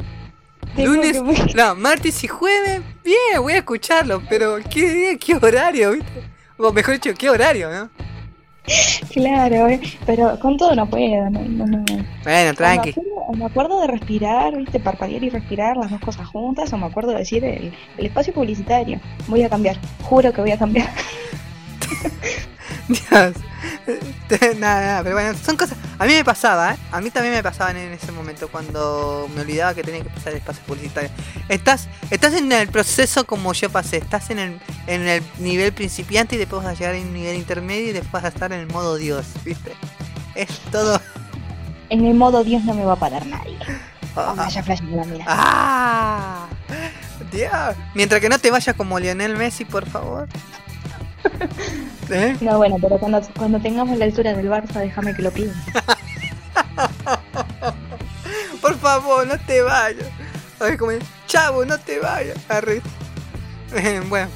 lunes, 0.77 1.12
que- 1.23 1.55
no, 1.55 1.75
martes 1.77 2.23
y 2.25 2.29
jueves, 2.29 2.81
bien, 3.05 3.41
voy 3.41 3.55
a 3.55 3.59
escucharlo, 3.59 4.23
pero 4.29 4.59
¿qué 4.71 4.91
día, 4.91 5.19
qué 5.19 5.35
horario, 5.35 5.93
viste? 5.93 6.23
O 6.59 6.73
mejor 6.73 6.95
dicho, 6.95 7.12
¿qué 7.19 7.31
horario, 7.31 7.71
no? 7.71 7.91
Claro, 9.12 9.69
eh, 9.69 9.81
pero 10.07 10.38
con 10.38 10.57
todo 10.57 10.75
no 10.75 10.88
puedo. 10.88 11.29
No, 11.31 11.41
no, 11.41 11.67
no. 11.67 11.85
Bueno, 12.23 12.55
tranqui. 12.55 12.95
O 12.95 12.95
me, 12.95 13.01
acuerdo, 13.01 13.27
o 13.27 13.33
me 13.35 13.45
acuerdo 13.45 13.81
de 13.81 13.87
respirar, 13.88 14.57
viste, 14.57 14.79
parpadear 14.79 15.23
y 15.25 15.31
respirar 15.31 15.77
las 15.77 15.91
dos 15.91 16.01
cosas 16.01 16.29
juntas, 16.29 16.73
o 16.73 16.79
me 16.79 16.87
acuerdo 16.87 17.11
de 17.11 17.19
decir 17.19 17.45
el, 17.45 17.73
el 17.99 18.07
espacio 18.07 18.33
publicitario. 18.33 19.01
Voy 19.27 19.43
a 19.43 19.49
cambiar, 19.49 19.77
juro 20.03 20.33
que 20.33 20.41
voy 20.41 20.53
a 20.53 20.59
cambiar. 20.59 20.88
Dios. 22.89 23.35
Nada, 24.59 24.81
nada, 24.81 25.03
pero 25.03 25.15
bueno, 25.15 25.39
son 25.39 25.57
cosas. 25.57 25.77
A 25.99 26.07
mí 26.07 26.15
me 26.15 26.25
pasaba, 26.25 26.73
¿eh? 26.73 26.77
A 26.91 27.01
mí 27.01 27.11
también 27.11 27.35
me 27.35 27.43
pasaban 27.43 27.77
en 27.77 27.93
ese 27.93 28.11
momento 28.13 28.49
cuando 28.49 29.29
me 29.35 29.43
olvidaba 29.43 29.75
que 29.75 29.83
tenía 29.83 30.03
que 30.03 30.11
pasar 30.11 30.33
el 30.33 30.39
espacio 30.39 30.63
publicitario. 30.65 31.11
Estás, 31.49 31.89
estás 32.11 32.35
en 32.35 32.51
el 32.51 32.69
proceso 32.69 33.25
como 33.25 33.53
yo 33.53 33.71
pasé. 33.71 33.99
Estás 33.99 34.31
en 34.31 34.39
el, 34.39 34.61
en 34.87 35.07
el 35.07 35.23
nivel 35.39 35.73
principiante 35.73 36.37
y 36.37 36.39
después 36.39 36.63
vas 36.65 36.75
a 36.75 36.79
llegar 36.79 36.95
a 36.95 36.99
un 36.99 37.13
nivel 37.13 37.37
intermedio 37.37 37.91
y 37.91 37.93
después 37.93 38.13
vas 38.13 38.25
a 38.25 38.29
estar 38.29 38.53
en 38.53 38.61
el 38.61 38.67
modo 38.69 38.97
Dios, 38.97 39.27
¿viste? 39.45 39.73
Es 40.35 40.49
todo. 40.71 41.01
En 41.91 42.05
el 42.05 42.15
modo 42.15 42.43
Dios 42.43 42.65
no 42.65 42.75
me 42.75 42.85
va 42.85 42.95
a 42.95 42.97
parar 42.97 43.27
nadie. 43.27 43.59
Ah, 44.17 44.35
Vaya 44.37 44.63
flash 44.63 44.83
me 44.83 44.97
la 44.97 45.05
mira. 45.05 45.25
¡Ah! 45.29 46.47
Dios. 47.31 47.77
Mientras 47.95 48.21
que 48.21 48.29
no 48.29 48.39
te 48.39 48.51
vayas 48.51 48.77
como 48.77 48.99
Lionel 48.99 49.37
Messi, 49.37 49.65
por 49.65 49.87
favor. 49.87 50.29
¿Eh? 52.11 52.37
No, 52.41 52.59
bueno, 52.59 52.77
pero 52.81 52.99
cuando, 52.99 53.21
cuando 53.37 53.61
tengamos 53.61 53.97
la 53.99 54.05
altura 54.05 54.35
del 54.35 54.49
Barça, 54.49 54.81
déjame 54.81 55.15
que 55.15 55.23
lo 55.23 55.31
pida. 55.31 55.53
Por 58.61 58.79
favor, 58.79 59.27
no 59.27 59.39
te 59.39 59.63
vayas. 59.63 60.07
A 60.61 60.65
ver, 60.65 60.79
como, 60.79 60.93
chavo, 61.27 61.65
no 61.65 61.79
te 61.79 61.99
vayas. 61.99 62.37
Arre. 62.49 62.81
bueno, 64.09 64.29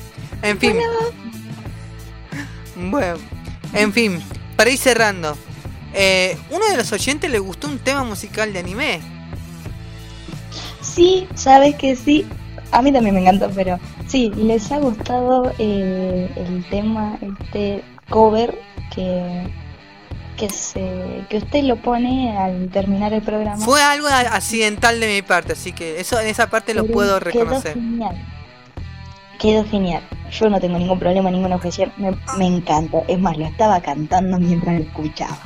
en 0.43 0.59
fin. 0.59 0.77
Bueno, 2.77 3.19
en 3.73 3.93
fin, 3.93 4.23
para 4.57 4.71
ir 4.71 4.79
cerrando. 4.79 5.37
Eh, 5.95 6.37
uno 6.51 6.67
de 6.67 6.77
los 6.77 6.93
oyentes 6.93 7.31
le 7.31 7.39
gustó 7.39 7.69
un 7.69 7.79
tema 7.79 8.05
musical 8.05 8.53
de 8.53 8.59
anime. 8.59 9.01
Sí, 10.81 11.27
sabes 11.35 11.77
que 11.77 11.97
sí. 11.97 12.27
A 12.73 12.83
mí 12.83 12.93
también 12.93 13.15
me 13.15 13.21
encanta, 13.21 13.49
pero 13.55 13.79
sí, 14.07 14.31
les 14.37 14.71
ha 14.73 14.79
gustado 14.79 15.53
eh, 15.59 16.31
el 16.37 16.65
tema, 16.69 17.19
este 17.21 17.83
cover 18.09 18.59
que 18.95 19.51
que 20.37 20.51
se 20.51 21.25
que 21.31 21.39
usted 21.39 21.65
lo 21.65 21.77
pone 21.77 22.37
al 22.37 22.69
terminar 22.69 23.13
el 23.13 23.23
programa. 23.23 23.65
Fue 23.65 23.83
algo 23.83 24.07
accidental 24.09 25.01
de 25.01 25.09
mi 25.09 25.23
parte, 25.23 25.55
así 25.55 25.73
que 25.73 25.99
eso 26.01 26.21
en 26.21 26.29
esa 26.29 26.49
parte 26.49 26.75
lo 26.75 26.87
puedo 26.87 27.19
reconocer. 27.19 27.73
Quedó 27.73 27.83
genial. 27.83 28.27
Quedó 29.39 29.65
genial. 29.65 30.03
Yo 30.31 30.51
no 30.51 30.61
tengo 30.61 30.79
ningún 30.79 30.99
problema, 30.99 31.31
ninguna 31.31 31.57
objeción. 31.57 31.93
Me, 31.97 32.15
me 32.37 32.47
encanta. 32.47 32.99
Es 33.09 33.19
más, 33.19 33.37
lo 33.39 33.47
estaba 33.47 33.81
cantando 33.81 34.39
mientras 34.39 34.79
lo 34.79 34.85
escuchaba. 34.85 35.39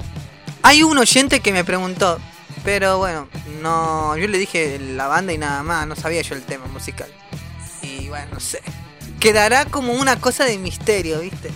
Hay 0.62 0.82
un 0.82 0.98
oyente 0.98 1.40
que 1.40 1.52
me 1.52 1.64
preguntó, 1.64 2.18
pero 2.64 2.98
bueno, 2.98 3.28
no, 3.62 4.16
yo 4.16 4.28
le 4.28 4.38
dije 4.38 4.78
la 4.78 5.06
banda 5.06 5.32
y 5.32 5.38
nada 5.38 5.62
más, 5.62 5.86
no 5.86 5.96
sabía 5.96 6.22
yo 6.22 6.34
el 6.34 6.42
tema 6.42 6.66
musical. 6.66 7.08
Bueno, 8.10 8.26
no 8.34 8.40
sé. 8.40 8.60
Quedará 9.18 9.64
como 9.64 9.92
una 9.94 10.16
cosa 10.20 10.44
de 10.44 10.58
misterio, 10.58 11.20
¿viste? 11.20 11.50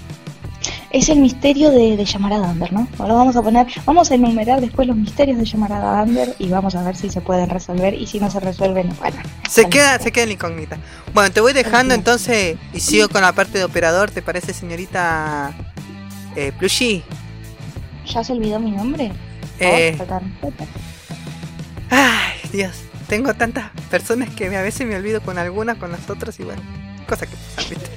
Es 0.90 1.08
el 1.08 1.18
misterio 1.18 1.70
de, 1.70 1.96
de 1.96 2.04
Llamarada 2.04 2.48
Under, 2.48 2.72
¿no? 2.72 2.86
Ahora 2.98 3.14
vamos 3.14 3.36
a 3.36 3.42
poner, 3.42 3.66
vamos 3.84 4.10
a 4.10 4.14
enumerar 4.14 4.60
después 4.60 4.86
los 4.86 4.96
misterios 4.96 5.36
de 5.38 5.44
Llamarada 5.44 6.02
Under 6.02 6.34
y 6.38 6.48
vamos 6.48 6.74
a 6.76 6.82
ver 6.84 6.94
si 6.96 7.10
se 7.10 7.20
pueden 7.20 7.50
resolver 7.50 7.92
y 7.94 8.06
si 8.06 8.20
no 8.20 8.30
se 8.30 8.38
resuelven, 8.40 8.94
bueno. 8.98 9.16
Se 9.50 9.68
queda, 9.68 9.98
se 9.98 10.12
queda 10.12 10.24
en 10.24 10.32
incógnita. 10.32 10.78
Bueno, 11.12 11.30
te 11.32 11.40
voy 11.40 11.52
dejando 11.52 11.94
entonces 11.94 12.56
y 12.72 12.80
sigo 12.80 13.08
con 13.08 13.22
la 13.22 13.32
parte 13.32 13.58
de 13.58 13.64
operador, 13.64 14.10
¿te 14.10 14.22
parece, 14.22 14.52
señorita 14.54 15.52
eh, 16.36 16.52
Plushy? 16.58 17.02
¿Ya 18.06 18.22
se 18.22 18.32
olvidó 18.32 18.60
mi 18.60 18.70
nombre? 18.70 19.10
Eh, 19.58 19.98
Oh. 20.42 20.52
Ay, 21.90 22.34
Dios, 22.52 22.72
tengo 23.08 23.34
tantas 23.34 23.70
personas 23.90 24.30
que 24.30 24.46
a 24.56 24.62
veces 24.62 24.86
me 24.86 24.96
olvido 24.96 25.20
con 25.20 25.38
algunas, 25.38 25.76
con 25.78 25.92
las 25.92 26.08
otras 26.08 26.38
y 26.40 26.44
bueno, 26.44 26.62
cosa 27.08 27.26
que 27.26 27.36
¿viste? 27.70 27.90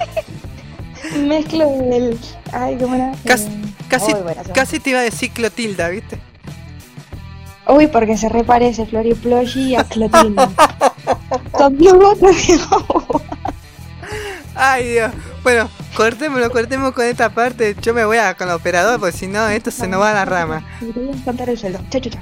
Mezclo 1.19 1.63
el. 1.91 2.19
Ay, 2.51 2.77
¿cómo 2.77 2.95
era? 2.95 3.11
Casi, 3.25 3.47
Eh, 3.47 3.73
casi, 3.87 4.13
bueno, 4.13 4.41
casi 4.53 4.79
te 4.79 4.89
iba 4.91 4.99
a 4.99 5.03
decir 5.03 5.31
Clotilda, 5.31 5.89
¿viste? 5.89 6.19
Uy, 7.67 7.87
porque 7.87 8.17
se 8.17 8.29
reparece 8.29 8.85
Floriplogy 8.85 9.75
a 9.75 9.83
Clotilde. 9.83 10.47
Cambió 11.57 11.95
voto, 11.97 12.27
Ay, 14.55 14.89
Dios. 14.89 15.11
Bueno, 15.43 15.69
cortémoslo, 15.95 16.49
cortemos 16.49 16.93
con 16.93 17.05
esta 17.05 17.29
parte. 17.29 17.75
Yo 17.81 17.93
me 17.93 18.05
voy 18.05 18.17
a 18.17 18.35
con 18.35 18.47
el 18.49 18.55
operador, 18.55 18.99
porque 18.99 19.15
si 19.17 19.27
no, 19.27 19.47
esto 19.49 19.69
se 19.69 19.87
nos 19.87 20.01
va 20.01 20.11
a 20.11 20.13
la 20.13 20.25
rama. 20.25 20.65
Me 20.81 20.91
voy 20.91 21.09
a 21.09 21.23
contar 21.23 21.49
el 21.49 21.57
sueldo. 21.57 21.79
Chau, 21.89 22.01
chau, 22.01 22.11
chau. 22.13 22.21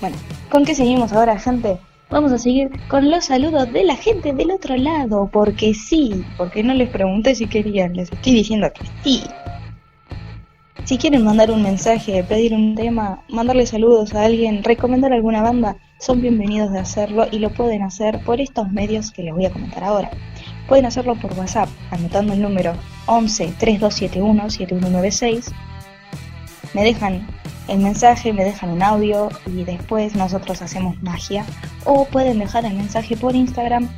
Bueno, 0.00 0.16
¿con 0.54 0.64
qué 0.64 0.76
seguimos 0.76 1.12
ahora, 1.12 1.36
gente? 1.36 1.78
Vamos 2.10 2.30
a 2.30 2.38
seguir 2.38 2.70
con 2.86 3.10
los 3.10 3.24
saludos 3.24 3.72
de 3.72 3.82
la 3.82 3.96
gente 3.96 4.32
del 4.32 4.52
otro 4.52 4.76
lado, 4.76 5.28
porque 5.32 5.74
sí, 5.74 6.24
porque 6.36 6.62
no 6.62 6.74
les 6.74 6.90
pregunté 6.90 7.34
si 7.34 7.48
querían, 7.48 7.94
les 7.94 8.12
estoy 8.12 8.34
diciendo 8.34 8.70
que 8.72 8.84
sí. 9.02 9.24
Si 10.84 10.96
quieren 10.96 11.24
mandar 11.24 11.50
un 11.50 11.60
mensaje, 11.60 12.22
pedir 12.22 12.54
un 12.54 12.76
tema, 12.76 13.24
mandarle 13.28 13.66
saludos 13.66 14.14
a 14.14 14.26
alguien, 14.26 14.62
recomendar 14.62 15.12
alguna 15.12 15.42
banda, 15.42 15.76
son 15.98 16.22
bienvenidos 16.22 16.70
de 16.70 16.78
hacerlo 16.78 17.26
y 17.32 17.40
lo 17.40 17.50
pueden 17.50 17.82
hacer 17.82 18.20
por 18.20 18.40
estos 18.40 18.70
medios 18.70 19.10
que 19.10 19.24
les 19.24 19.34
voy 19.34 19.46
a 19.46 19.50
comentar 19.50 19.82
ahora. 19.82 20.12
Pueden 20.68 20.86
hacerlo 20.86 21.16
por 21.16 21.36
WhatsApp, 21.36 21.68
anotando 21.90 22.32
el 22.32 22.40
número 22.40 22.74
11 23.06 23.54
3271 23.58 24.50
7196. 24.50 25.52
Me 26.74 26.84
dejan 26.84 27.26
el 27.68 27.78
mensaje, 27.78 28.32
me 28.32 28.44
dejan 28.44 28.70
un 28.70 28.82
audio 28.82 29.28
y 29.46 29.64
después 29.64 30.14
nosotros 30.14 30.60
hacemos 30.62 31.00
magia. 31.02 31.44
O 31.84 32.04
pueden 32.06 32.38
dejar 32.38 32.64
el 32.64 32.74
mensaje 32.74 33.16
por 33.16 33.34
Instagram 33.34 33.88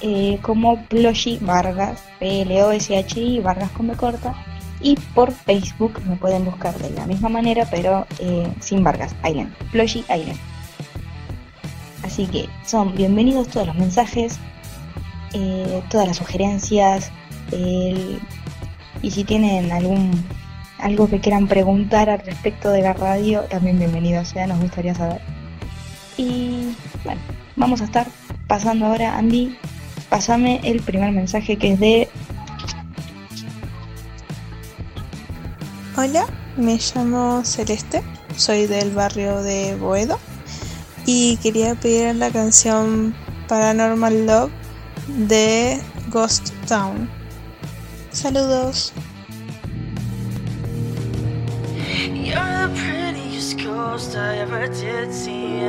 eh, 0.00 0.38
como 0.42 0.82
Ploshi 0.86 1.38
Vargas, 1.40 2.02
P-L-O-S-H-I, 2.18 3.40
Vargas 3.40 3.70
con 3.70 3.88
B 3.88 3.94
corta. 3.94 4.34
Y 4.80 4.96
por 5.14 5.32
Facebook 5.32 6.02
me 6.06 6.16
pueden 6.16 6.44
buscar 6.44 6.76
de 6.76 6.90
la 6.90 7.06
misma 7.06 7.28
manera, 7.28 7.66
pero 7.70 8.06
eh, 8.18 8.52
sin 8.60 8.84
Vargas, 8.84 9.14
Island, 9.24 9.54
Ploshi 9.70 10.00
Island. 10.00 10.38
Así 12.02 12.26
que 12.26 12.48
son 12.66 12.94
bienvenidos 12.94 13.48
todos 13.48 13.68
los 13.68 13.76
mensajes, 13.76 14.38
eh, 15.32 15.82
todas 15.88 16.06
las 16.06 16.18
sugerencias, 16.18 17.10
y 19.00 19.10
si 19.10 19.24
tienen 19.24 19.70
algún 19.70 20.24
algo 20.84 21.08
que 21.08 21.18
quieran 21.18 21.48
preguntar 21.48 22.10
al 22.10 22.18
respecto 22.20 22.68
de 22.68 22.82
la 22.82 22.92
radio, 22.92 23.40
también 23.44 23.78
bienvenido 23.78 24.22
sea, 24.22 24.46
nos 24.46 24.60
gustaría 24.60 24.94
saber. 24.94 25.22
Y 26.18 26.76
bueno, 27.04 27.22
vamos 27.56 27.80
a 27.80 27.84
estar 27.84 28.06
pasando 28.46 28.86
ahora, 28.86 29.16
Andy, 29.16 29.56
pásame 30.10 30.60
el 30.62 30.80
primer 30.82 31.10
mensaje 31.12 31.56
que 31.56 31.72
es 31.72 31.80
de 31.80 32.08
Hola, 35.96 36.26
me 36.58 36.76
llamo 36.76 37.42
Celeste, 37.44 38.02
soy 38.36 38.66
del 38.66 38.90
barrio 38.90 39.42
de 39.42 39.76
Boedo 39.76 40.18
y 41.06 41.38
quería 41.38 41.74
pedir 41.76 42.14
la 42.16 42.30
canción 42.30 43.14
Paranormal 43.48 44.26
Love 44.26 44.52
de 45.06 45.80
Ghost 46.10 46.50
Town. 46.68 47.08
Saludos. 48.10 48.92
Ghost 53.94 54.16
I 54.16 54.38
ever 54.38 54.66
did 54.66 55.14
see. 55.14 55.60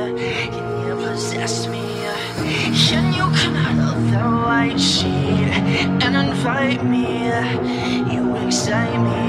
Can 0.54 0.66
you 0.84 0.94
possess 0.96 1.68
me? 1.68 1.86
Can 2.88 3.06
you 3.18 3.26
come 3.40 3.54
out 3.54 3.78
of 3.94 4.10
that 4.10 4.28
white 4.46 4.80
sheet 4.80 5.50
and 6.04 6.16
invite 6.16 6.82
me? 6.84 7.06
You 8.12 8.24
excite 8.44 8.98
me. 9.08 9.22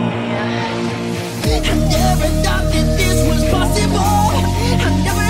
I 1.71 1.75
never 1.95 2.29
thought 2.43 2.67
that 2.73 2.87
this 2.97 3.19
was 3.29 3.43
possible. 3.53 4.17
I 4.85 4.89
never 5.05 5.26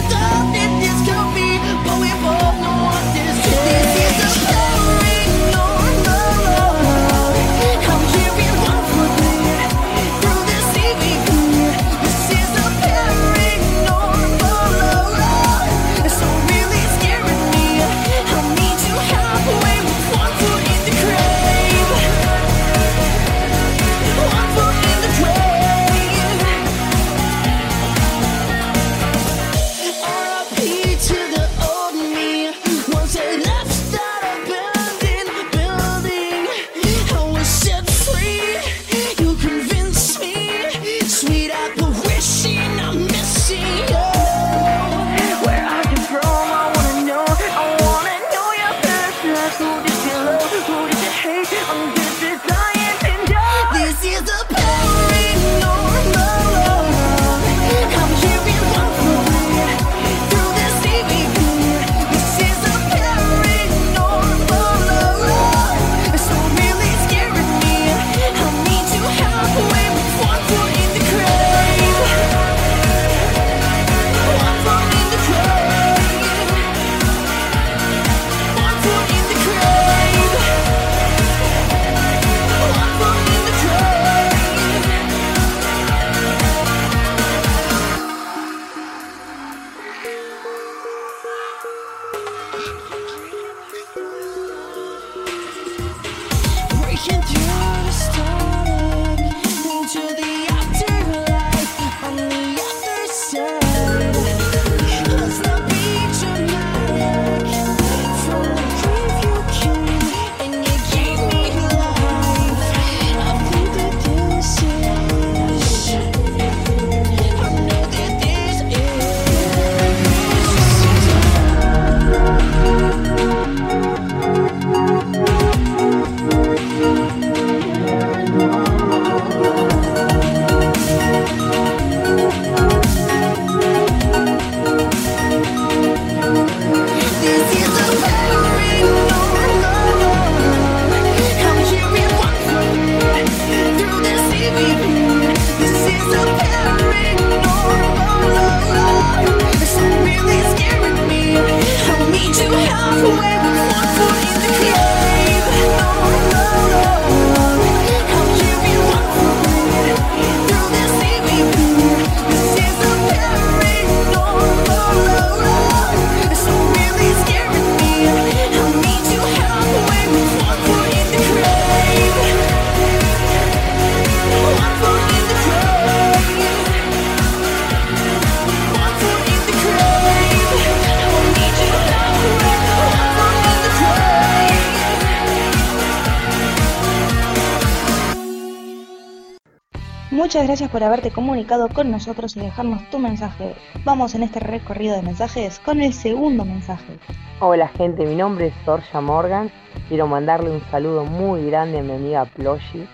Muchas 190.27 190.45
gracias 190.45 190.69
por 190.69 190.83
haberte 190.83 191.09
comunicado 191.09 191.69
con 191.69 191.89
nosotros 191.89 192.35
y 192.35 192.41
dejarnos 192.41 192.83
tu 192.89 192.99
mensaje. 192.99 193.55
Vamos 193.85 194.13
en 194.13 194.23
este 194.23 194.41
recorrido 194.41 194.93
de 194.93 195.01
mensajes 195.01 195.57
con 195.59 195.79
el 195.79 195.93
segundo 195.93 196.43
mensaje. 196.43 196.99
Hola 197.39 197.69
gente, 197.69 198.05
mi 198.05 198.15
nombre 198.15 198.47
es 198.47 198.53
Sorja 198.65 198.99
Morgan. 198.99 199.49
Quiero 199.87 200.05
mandarle 200.05 200.49
un 200.49 200.61
saludo 200.69 201.05
muy 201.05 201.45
grande 201.45 201.79
a 201.79 201.81
mi 201.81 201.93
amiga 201.93 202.25
Ploshi 202.25 202.85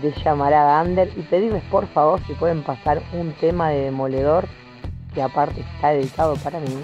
de 0.00 0.14
Llamarada 0.24 0.80
Under 0.80 1.12
y 1.16 1.22
pedirles 1.22 1.64
por 1.72 1.88
favor 1.88 2.24
si 2.28 2.34
pueden 2.34 2.62
pasar 2.62 3.02
un 3.14 3.32
tema 3.32 3.70
de 3.70 3.86
Demoledor 3.86 4.46
que 5.12 5.22
aparte 5.22 5.62
está 5.62 5.88
dedicado 5.88 6.36
para 6.36 6.60
mí, 6.60 6.78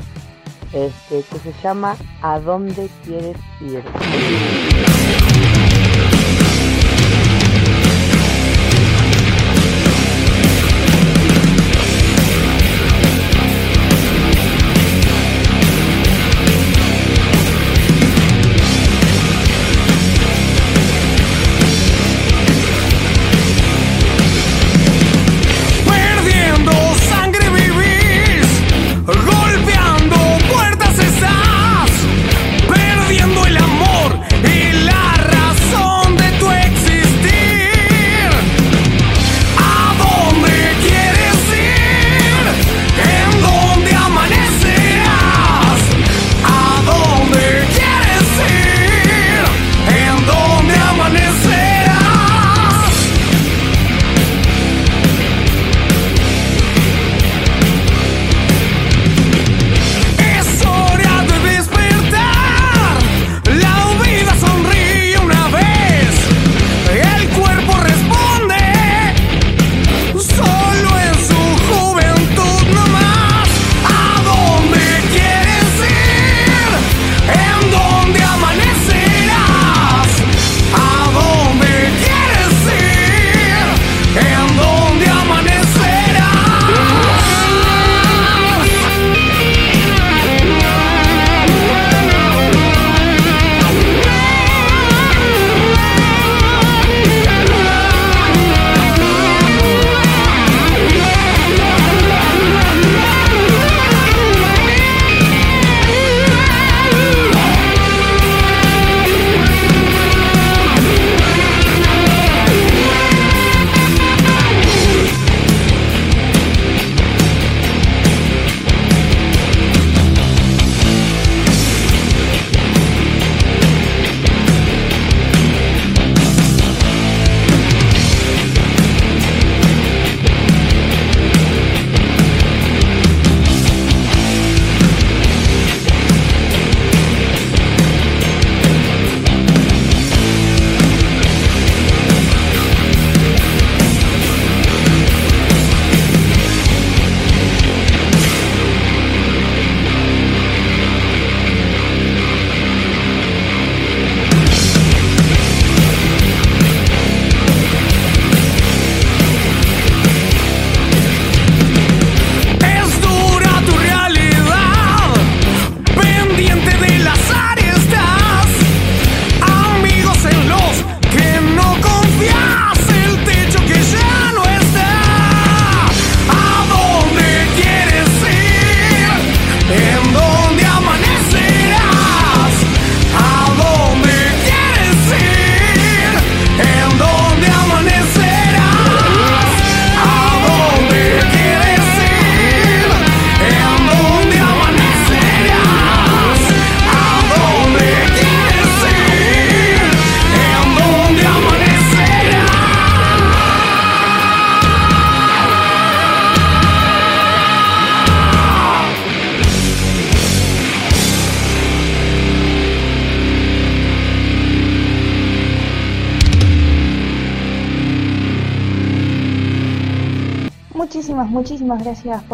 este, 0.72 1.22
que 1.22 1.38
se 1.38 1.52
llama 1.62 1.94
¿A 2.22 2.40
dónde 2.40 2.88
quieres 3.04 3.36
ir? 3.60 3.84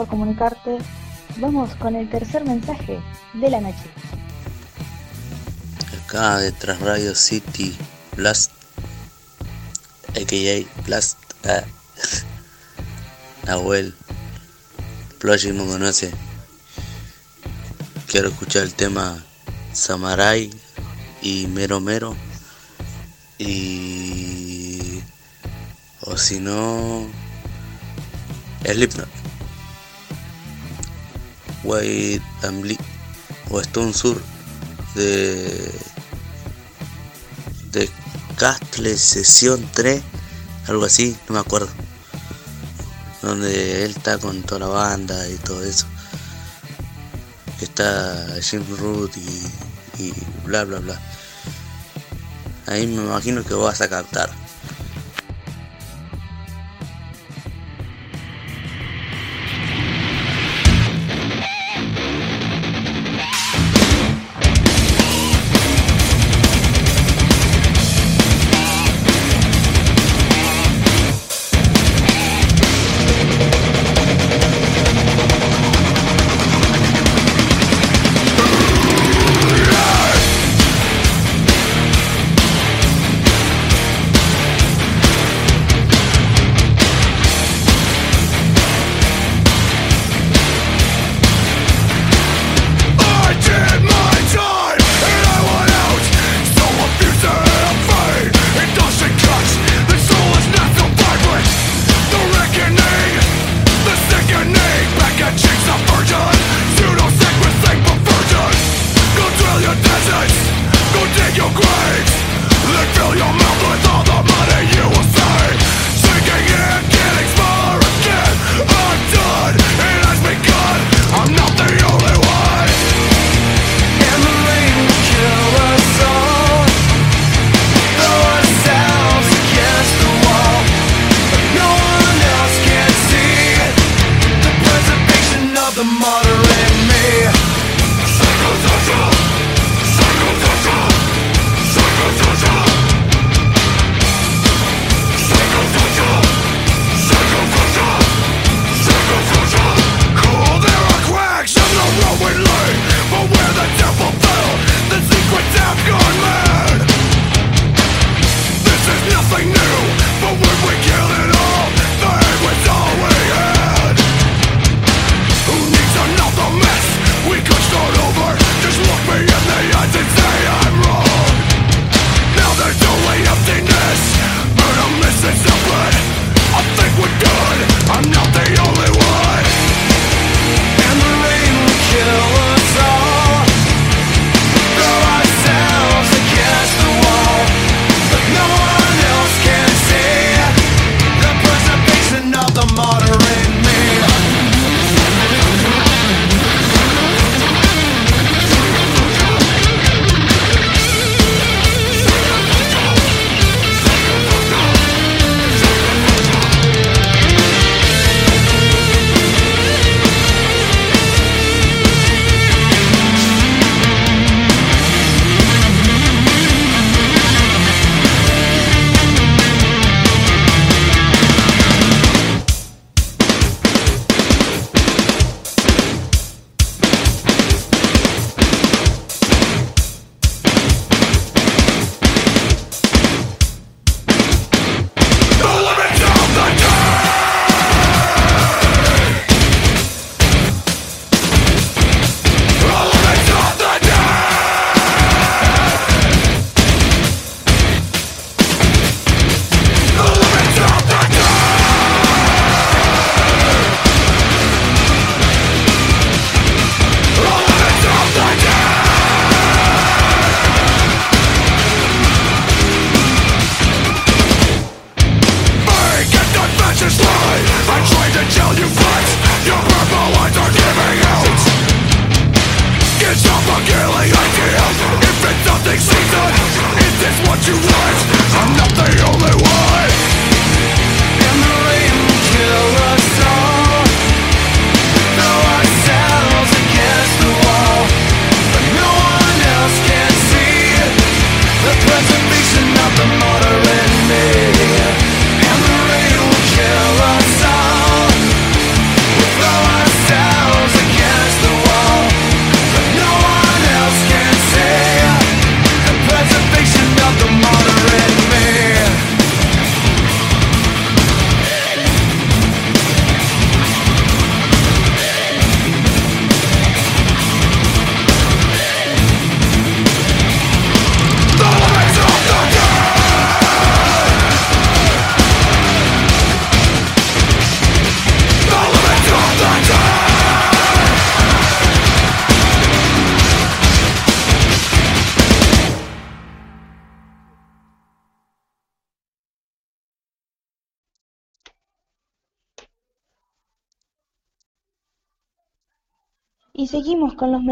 comunicarte. 0.06 0.78
Vamos 1.38 1.74
con 1.76 1.96
el 1.96 2.10
tercer 2.10 2.44
mensaje 2.44 3.00
de 3.34 3.50
la 3.50 3.60
noche. 3.60 3.84
Acá 6.04 6.38
detrás 6.38 6.80
Radio 6.80 7.14
City 7.14 7.76
Blast, 8.16 8.50
a.k.a. 10.10 10.82
Blast, 10.84 11.18
ah. 11.46 11.64
Nahuel, 13.46 13.94
Ploy 15.18 15.52
me 15.52 15.64
conoce. 15.66 16.10
Quiero 18.06 18.28
escuchar 18.28 18.64
el 18.64 18.74
tema 18.74 19.24
Samurai 19.72 20.50
y 21.22 21.46
Mero 21.46 21.80
Mero. 21.80 22.16
Y. 23.38 25.00
O 26.00 26.16
si 26.16 26.40
no. 26.40 27.06
Slipknot. 28.64 29.21
Guaidamli 31.72 32.76
o 33.48 33.58
Stone 33.60 33.94
Sur 33.94 34.20
de, 34.94 35.72
de 37.70 37.88
Castle 38.36 38.98
Sesión 38.98 39.66
3, 39.72 40.02
algo 40.68 40.84
así, 40.84 41.16
no 41.28 41.34
me 41.34 41.40
acuerdo. 41.40 41.70
Donde 43.22 43.84
él 43.84 43.92
está 43.92 44.18
con 44.18 44.42
toda 44.42 44.60
la 44.60 44.66
banda 44.66 45.26
y 45.30 45.36
todo 45.36 45.64
eso. 45.64 45.86
Está 47.62 48.26
Jim 48.42 48.64
Root 48.78 49.16
y, 49.16 50.02
y 50.02 50.12
bla 50.44 50.64
bla 50.64 50.78
bla. 50.80 51.00
Ahí 52.66 52.86
me 52.86 53.02
imagino 53.02 53.42
que 53.44 53.54
vas 53.54 53.80
a 53.80 53.88
captar. 53.88 54.41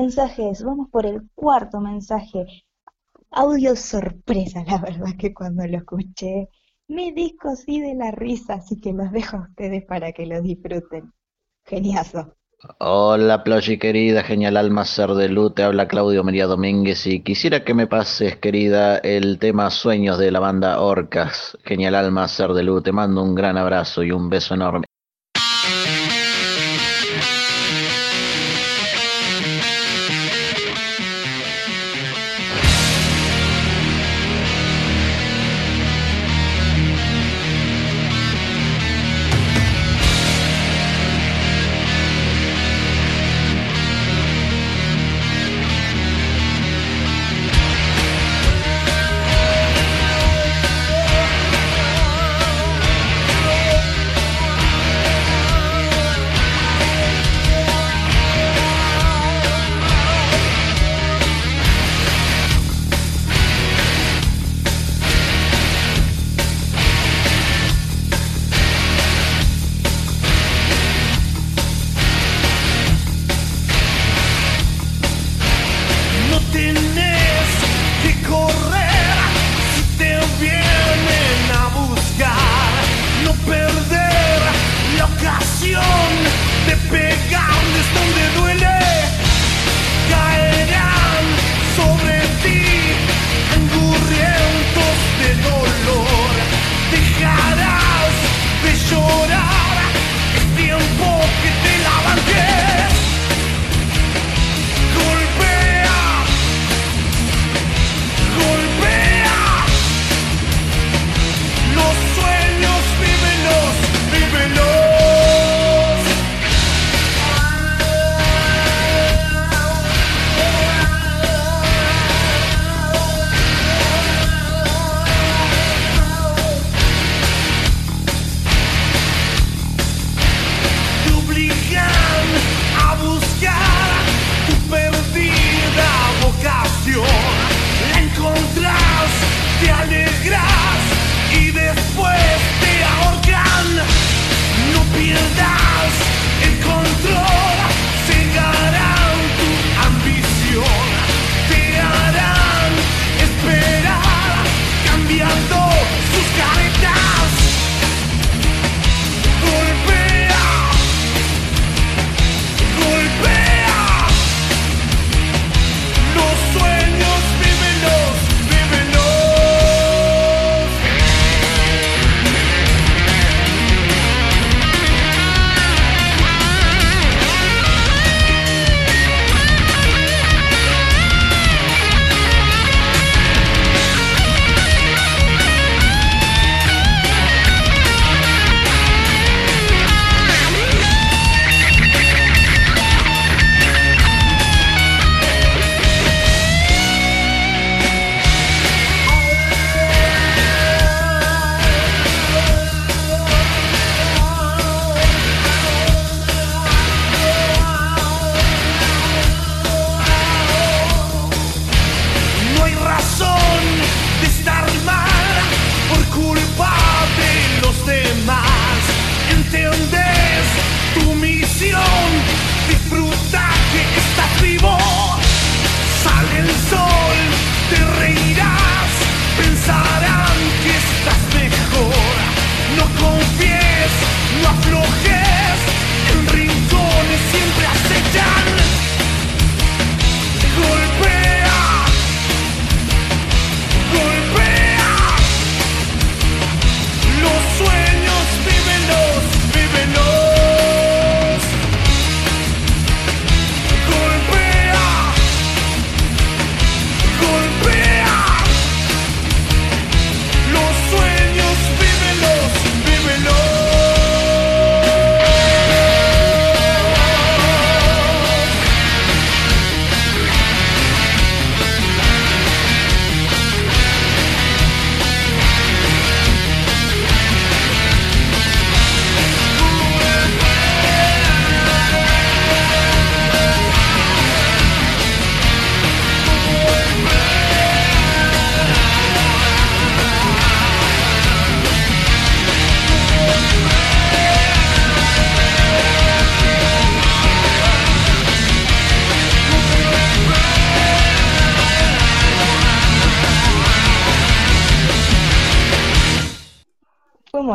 Mensajes. 0.01 0.64
Vamos 0.64 0.88
por 0.90 1.05
el 1.07 1.22
cuarto 1.34 1.80
mensaje. 1.80 2.46
Audio 3.30 3.76
sorpresa, 3.76 4.64
la 4.66 4.78
verdad 4.78 5.16
que 5.18 5.32
cuando 5.32 5.66
lo 5.66 5.78
escuché 5.78 6.48
me 6.88 7.12
descosí 7.12 7.80
de 7.80 7.94
la 7.94 8.11
risa, 8.11 8.55
así 8.55 8.80
que 8.80 8.92
los 8.92 9.12
dejo 9.12 9.36
a 9.36 9.42
ustedes 9.42 9.84
para 9.84 10.11
que 10.12 10.26
lo 10.26 10.40
disfruten. 10.42 11.12
Geniazo. 11.64 12.34
Hola, 12.78 13.44
Ploshi 13.44 13.78
querida, 13.78 14.22
genial 14.22 14.57
alma 14.57 14.84
ser 14.84 15.11
de 15.11 15.28
luz, 15.28 15.55
te 15.55 15.62
habla 15.62 15.86
Claudio 15.86 16.24
María 16.24 16.46
Domínguez 16.46 17.07
y 17.07 17.22
quisiera 17.22 17.64
que 17.64 17.74
me 17.74 17.86
pases, 17.86 18.36
querida, 18.36 18.98
el 18.98 19.38
tema 19.38 19.70
Sueños 19.70 20.18
de 20.18 20.30
la 20.30 20.40
banda 20.40 20.80
Orcas. 20.80 21.57
Genial 21.64 21.94
alma 21.94 22.26
ser 22.26 22.51
de 22.51 22.64
luz, 22.64 22.82
te 22.82 22.92
mando 22.92 23.22
un 23.22 23.34
gran 23.34 23.57
abrazo 23.57 24.03
y 24.03 24.11
un 24.11 24.28
beso 24.28 24.55
enorme. 24.55 24.86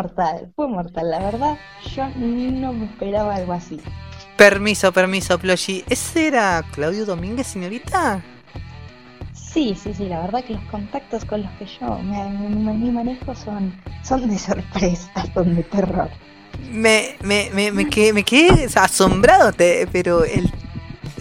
Mortal, 0.10 0.52
fue 0.56 0.68
mortal. 0.68 1.10
La 1.10 1.20
verdad, 1.20 1.58
yo 1.96 2.08
no 2.16 2.74
me 2.74 2.86
esperaba 2.86 3.36
algo 3.36 3.54
así. 3.54 3.80
Permiso, 4.38 4.92
permiso, 4.92 5.40
Ploshi. 5.40 5.84
¿Ese 5.90 6.28
era 6.28 6.64
Claudio 6.74 7.06
Domínguez, 7.06 7.48
señorita? 7.48 8.22
Sí, 9.34 9.76
sí, 9.82 9.94
sí, 9.94 10.06
la 10.08 10.20
verdad 10.22 10.44
que 10.44 10.54
los 10.54 10.64
contactos 10.66 11.24
con 11.26 11.42
los 11.42 11.52
que 11.54 11.66
yo 11.66 11.98
me, 12.00 12.24
me- 12.30 12.74
me 12.74 12.92
manejo 12.92 13.34
son, 13.36 13.74
son 14.04 14.30
de 14.30 14.38
sorpresa, 14.38 15.10
son 15.34 15.56
de 15.56 15.64
terror. 15.64 16.10
Me, 16.70 17.16
me, 17.24 17.50
me, 17.54 17.72
me 17.72 17.90
quedé, 17.90 18.12
me 18.14 18.24
quedé 18.24 18.68
asombrado, 18.76 19.54
te- 19.54 19.88
pero 19.92 20.24
el, 20.26 20.52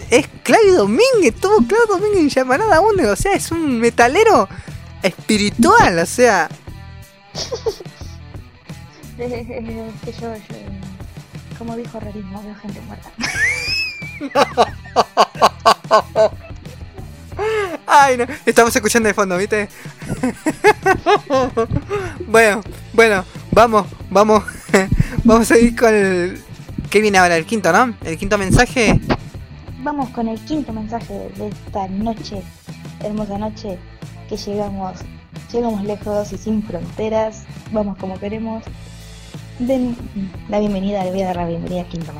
es 0.09 0.27
Claudio 0.43 0.75
Domínguez, 0.79 1.33
tuvo 1.39 1.57
Claudio 1.65 1.85
Domínguez 1.97 2.19
en 2.23 2.29
llamarada 2.29 2.81
1, 2.81 3.09
o 3.11 3.15
sea, 3.15 3.33
es 3.33 3.51
un 3.51 3.79
metalero 3.79 4.49
espiritual, 5.01 5.99
o 5.99 6.05
sea, 6.05 6.49
Eh, 9.17 9.93
que 10.03 10.11
yo, 10.11 10.35
yo, 10.35 10.41
como 11.57 11.77
dijo 11.77 11.97
Realismo, 11.99 12.43
veo 12.43 12.53
gente 12.55 12.81
muerta. 12.81 13.09
Ay, 17.87 18.17
no, 18.17 18.25
estamos 18.45 18.75
escuchando 18.75 19.07
de 19.07 19.13
fondo, 19.13 19.37
¿viste? 19.37 19.69
bueno, 22.27 22.61
bueno, 22.93 23.23
vamos, 23.51 23.87
vamos, 24.09 24.43
vamos 25.23 25.49
a 25.51 25.57
ir 25.57 25.77
con 25.77 25.93
el... 25.93 26.43
¿Qué 26.89 26.99
viene 26.99 27.17
ahora? 27.17 27.37
El 27.37 27.45
quinto, 27.45 27.71
¿no? 27.71 27.95
El 28.03 28.17
quinto 28.17 28.37
mensaje. 28.37 28.99
Vamos 29.79 30.09
con 30.09 30.27
el 30.27 30.37
quinto 30.41 30.73
mensaje 30.73 31.29
de 31.37 31.47
esta 31.47 31.87
noche, 31.87 32.41
hermosa 33.01 33.37
noche, 33.37 33.79
que 34.27 34.35
llegamos, 34.35 34.99
llegamos 35.53 35.83
lejos 35.83 36.33
y 36.33 36.37
sin 36.37 36.63
fronteras, 36.63 37.43
vamos 37.71 37.97
como 37.97 38.19
queremos. 38.19 38.61
Den 39.59 39.95
la 40.49 40.59
bienvenida, 40.59 41.03
le 41.03 41.11
voy 41.11 41.21
a 41.21 41.27
dar 41.27 41.35
la 41.37 41.47
bienvenida 41.47 41.81
al 41.81 41.87
quinto. 41.87 42.11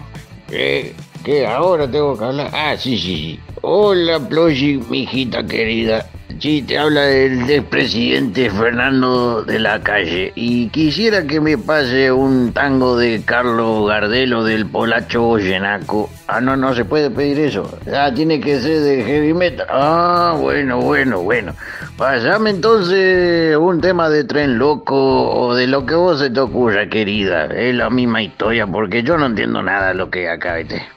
¿Qué? 0.49 0.93
¿Qué? 1.23 1.45
¿Ahora 1.45 1.89
tengo 1.89 2.17
que 2.17 2.23
hablar? 2.23 2.49
Ah, 2.53 2.77
sí, 2.77 2.97
sí, 2.97 3.15
sí. 3.17 3.39
Hola, 3.61 4.19
Ploshi, 4.19 4.79
mi 4.89 5.03
hijita 5.03 5.45
querida. 5.45 6.07
Sí, 6.39 6.61
te 6.61 6.77
habla 6.77 7.09
el 7.09 7.49
expresidente 7.49 8.49
Fernando 8.49 9.43
de 9.43 9.57
la 9.57 9.81
Calle. 9.81 10.33
Y 10.35 10.67
quisiera 10.69 11.23
que 11.23 11.39
me 11.39 11.57
pase 11.57 12.11
un 12.11 12.51
tango 12.51 12.97
de 12.97 13.21
Carlos 13.23 13.87
Gardelo 13.87 14.43
del 14.43 14.65
Polacho 14.65 15.21
Goyenaco. 15.23 16.09
Ah, 16.27 16.41
no, 16.41 16.57
no 16.57 16.75
se 16.75 16.83
puede 16.83 17.09
pedir 17.09 17.39
eso. 17.39 17.79
Ah, 17.93 18.11
tiene 18.13 18.41
que 18.41 18.59
ser 18.59 18.81
de 18.81 19.03
heavy 19.05 19.33
metal. 19.33 19.65
Ah, 19.69 20.35
bueno, 20.37 20.81
bueno, 20.81 21.21
bueno. 21.21 21.53
Pasame 21.97 22.49
entonces 22.49 23.55
un 23.55 23.79
tema 23.79 24.09
de 24.09 24.25
tren 24.25 24.57
loco 24.57 25.31
o 25.31 25.55
de 25.55 25.67
lo 25.67 25.85
que 25.85 25.95
vos 25.95 26.19
se 26.19 26.29
te 26.29 26.39
ocurra, 26.41 26.89
querida. 26.89 27.45
Es 27.45 27.73
la 27.73 27.89
misma 27.89 28.21
historia 28.21 28.67
porque 28.67 29.03
yo 29.03 29.17
no 29.17 29.27
entiendo 29.27 29.63
nada 29.63 29.89
de 29.89 29.95
lo 29.95 30.09
que 30.09 30.29
acá, 30.29 30.55
¿viste? 30.55 30.94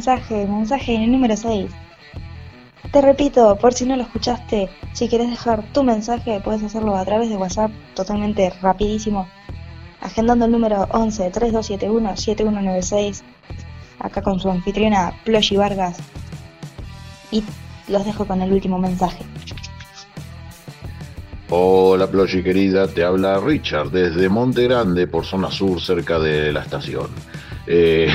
El 0.00 0.06
mensaje, 0.06 0.46
mensaje 0.46 1.06
número 1.06 1.36
6. 1.36 1.70
Te 2.90 3.02
repito, 3.02 3.56
por 3.56 3.74
si 3.74 3.84
no 3.84 3.96
lo 3.96 4.02
escuchaste, 4.02 4.70
si 4.94 5.08
quieres 5.08 5.28
dejar 5.28 5.62
tu 5.72 5.82
mensaje, 5.82 6.40
puedes 6.42 6.62
hacerlo 6.62 6.96
a 6.96 7.04
través 7.04 7.28
de 7.28 7.36
WhatsApp, 7.36 7.70
totalmente 7.94 8.50
rapidísimo. 8.62 9.28
Agendando 10.00 10.46
el 10.46 10.52
número 10.52 10.88
11 10.90 11.30
3271 11.30 12.16
7196, 12.16 13.24
acá 13.98 14.22
con 14.22 14.40
su 14.40 14.50
anfitriona 14.50 15.12
Ploshi 15.24 15.56
Vargas. 15.56 15.98
Y 17.30 17.44
los 17.88 18.04
dejo 18.06 18.26
con 18.26 18.40
el 18.40 18.52
último 18.52 18.78
mensaje. 18.78 19.22
Hola 21.50 22.06
Ploshi 22.06 22.42
querida, 22.42 22.88
te 22.88 23.04
habla 23.04 23.38
Richard 23.38 23.90
desde 23.90 24.30
Monte 24.30 24.64
Grande 24.64 25.06
por 25.06 25.26
zona 25.26 25.50
sur 25.50 25.78
cerca 25.82 26.18
de 26.18 26.52
la 26.54 26.62
estación. 26.62 27.08
Eh, 27.66 28.08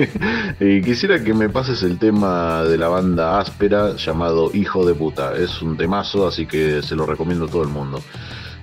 y 0.60 0.82
quisiera 0.82 1.22
que 1.22 1.34
me 1.34 1.48
pases 1.48 1.82
el 1.82 1.98
tema 1.98 2.62
de 2.64 2.78
la 2.78 2.88
banda 2.88 3.40
áspera 3.40 3.96
llamado 3.96 4.50
Hijo 4.54 4.86
de 4.86 4.94
puta. 4.94 5.36
Es 5.36 5.62
un 5.62 5.76
temazo, 5.76 6.26
así 6.26 6.46
que 6.46 6.82
se 6.82 6.94
lo 6.94 7.06
recomiendo 7.06 7.46
a 7.46 7.48
todo 7.48 7.62
el 7.62 7.68
mundo. 7.68 8.00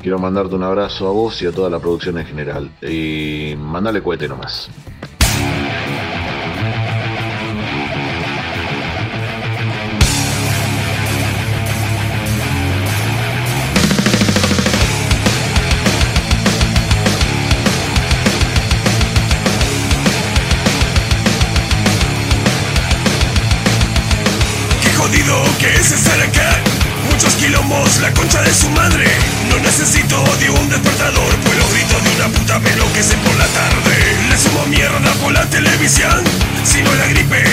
Quiero 0.01 0.17
mandarte 0.17 0.55
un 0.55 0.63
abrazo 0.63 1.07
a 1.07 1.11
vos 1.11 1.41
y 1.41 1.47
a 1.47 1.51
toda 1.51 1.69
la 1.69 1.79
producción 1.79 2.17
en 2.17 2.25
general. 2.25 2.71
Y 2.81 3.55
mandale 3.57 4.01
cohete 4.01 4.27
nomás. 4.27 4.69
Que 25.59 25.75
es 25.75 25.91
estar 25.91 26.19
acá 26.21 26.57
Muchos 27.11 27.33
quilombos, 27.35 27.99
la 27.99 28.11
concha 28.13 28.41
de 28.41 28.53
su 28.53 28.69
madre. 28.69 29.05
No 29.49 29.57
necesito 29.57 30.23
de 30.39 30.49
un 30.49 30.69
despertador 30.69 31.35
Pues 31.43 31.57
los 31.57 31.71
gritos 31.73 32.03
de 32.03 32.09
una 32.15 32.27
puta 32.29 32.59
me 32.59 32.69
enloquecen 32.71 33.19
por 33.19 33.35
la 33.35 33.45
tarde. 33.47 34.15
Le 34.29 34.37
sumo 34.37 34.65
mierda 34.67 35.11
por 35.21 35.33
la 35.33 35.45
televisión 35.49 36.23
Si 36.63 36.81
no 36.81 36.93
la 36.95 37.07
gripe, 37.07 37.43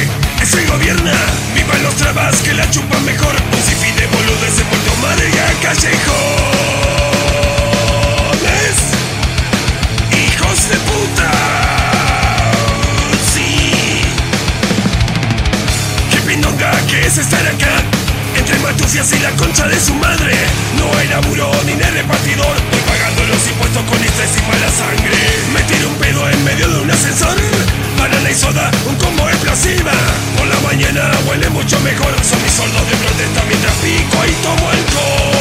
es 0.40 0.54
el 0.54 0.66
gobierna. 0.66 1.12
Vivan 1.54 1.82
los 1.82 1.96
trabas 1.96 2.36
que 2.42 2.54
la 2.54 2.70
chupan 2.70 3.04
mejor. 3.04 3.34
Un 3.52 3.62
sinfín 3.62 3.96
de 3.96 4.06
boludes 4.06 4.58
en 4.58 4.66
Puerto 4.66 4.96
Madre 5.02 5.28
y 5.28 5.38
a 5.38 5.52
callejones. 5.62 5.96
Hijos 10.12 10.68
de 10.68 10.76
puta. 10.76 11.30
Sí. 13.34 13.66
Que 16.88 17.06
es 17.06 17.18
estar 17.18 17.44
acá 17.46 17.85
Matucias 18.66 19.12
y 19.12 19.20
la 19.20 19.30
concha 19.36 19.68
de 19.68 19.78
su 19.78 19.94
madre. 19.94 20.34
No 20.76 20.90
hay 20.98 21.06
laburo 21.06 21.52
ni 21.66 21.74
de 21.74 21.88
repartidor. 21.88 22.56
Voy 22.72 22.80
pagando 22.80 23.22
los 23.22 23.46
impuestos 23.46 23.84
con 23.84 24.02
estrés 24.02 24.30
y 24.36 24.42
mala 24.42 24.68
sangre. 24.68 25.16
Me 25.54 25.62
tiro 25.70 25.88
un 25.88 25.94
pedo 25.94 26.28
en 26.28 26.44
medio 26.44 26.68
de 26.68 26.80
un 26.80 26.90
ascensor. 26.90 27.36
Banana 27.96 28.28
y 28.28 28.34
soda, 28.34 28.68
un 28.88 28.96
combo 28.96 29.28
explosiva. 29.28 29.92
Por 30.36 30.48
la 30.48 30.58
mañana 30.66 31.12
huele 31.28 31.48
mucho 31.50 31.78
mejor. 31.78 32.12
Son 32.24 32.42
mis 32.42 32.52
soldos 32.52 32.90
de 32.90 32.96
protesta 32.96 33.44
mientras 33.46 33.74
pico 33.74 34.18
y 34.26 34.32
tomo 34.42 34.68
alcohol 34.68 35.35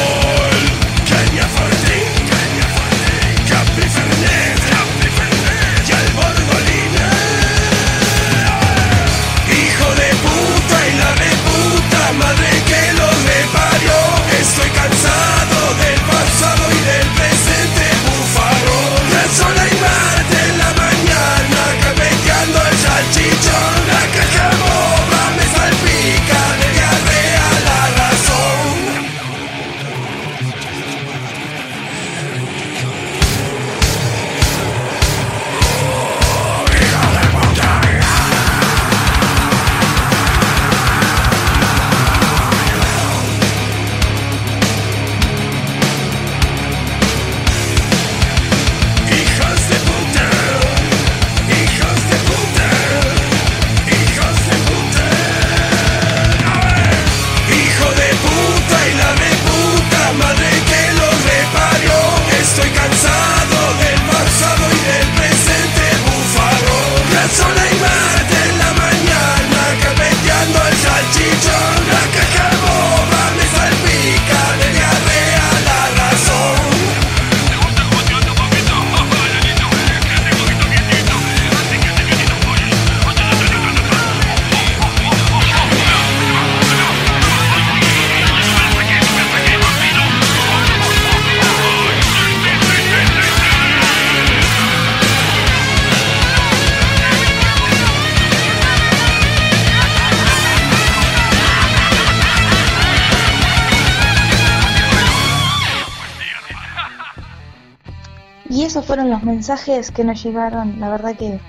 mensajes 109.36 109.92
que 109.92 110.06
nos 110.06 110.24
llegaron. 110.24 110.80
La 110.80 110.90
verdad 110.90 111.14
que 111.18 111.42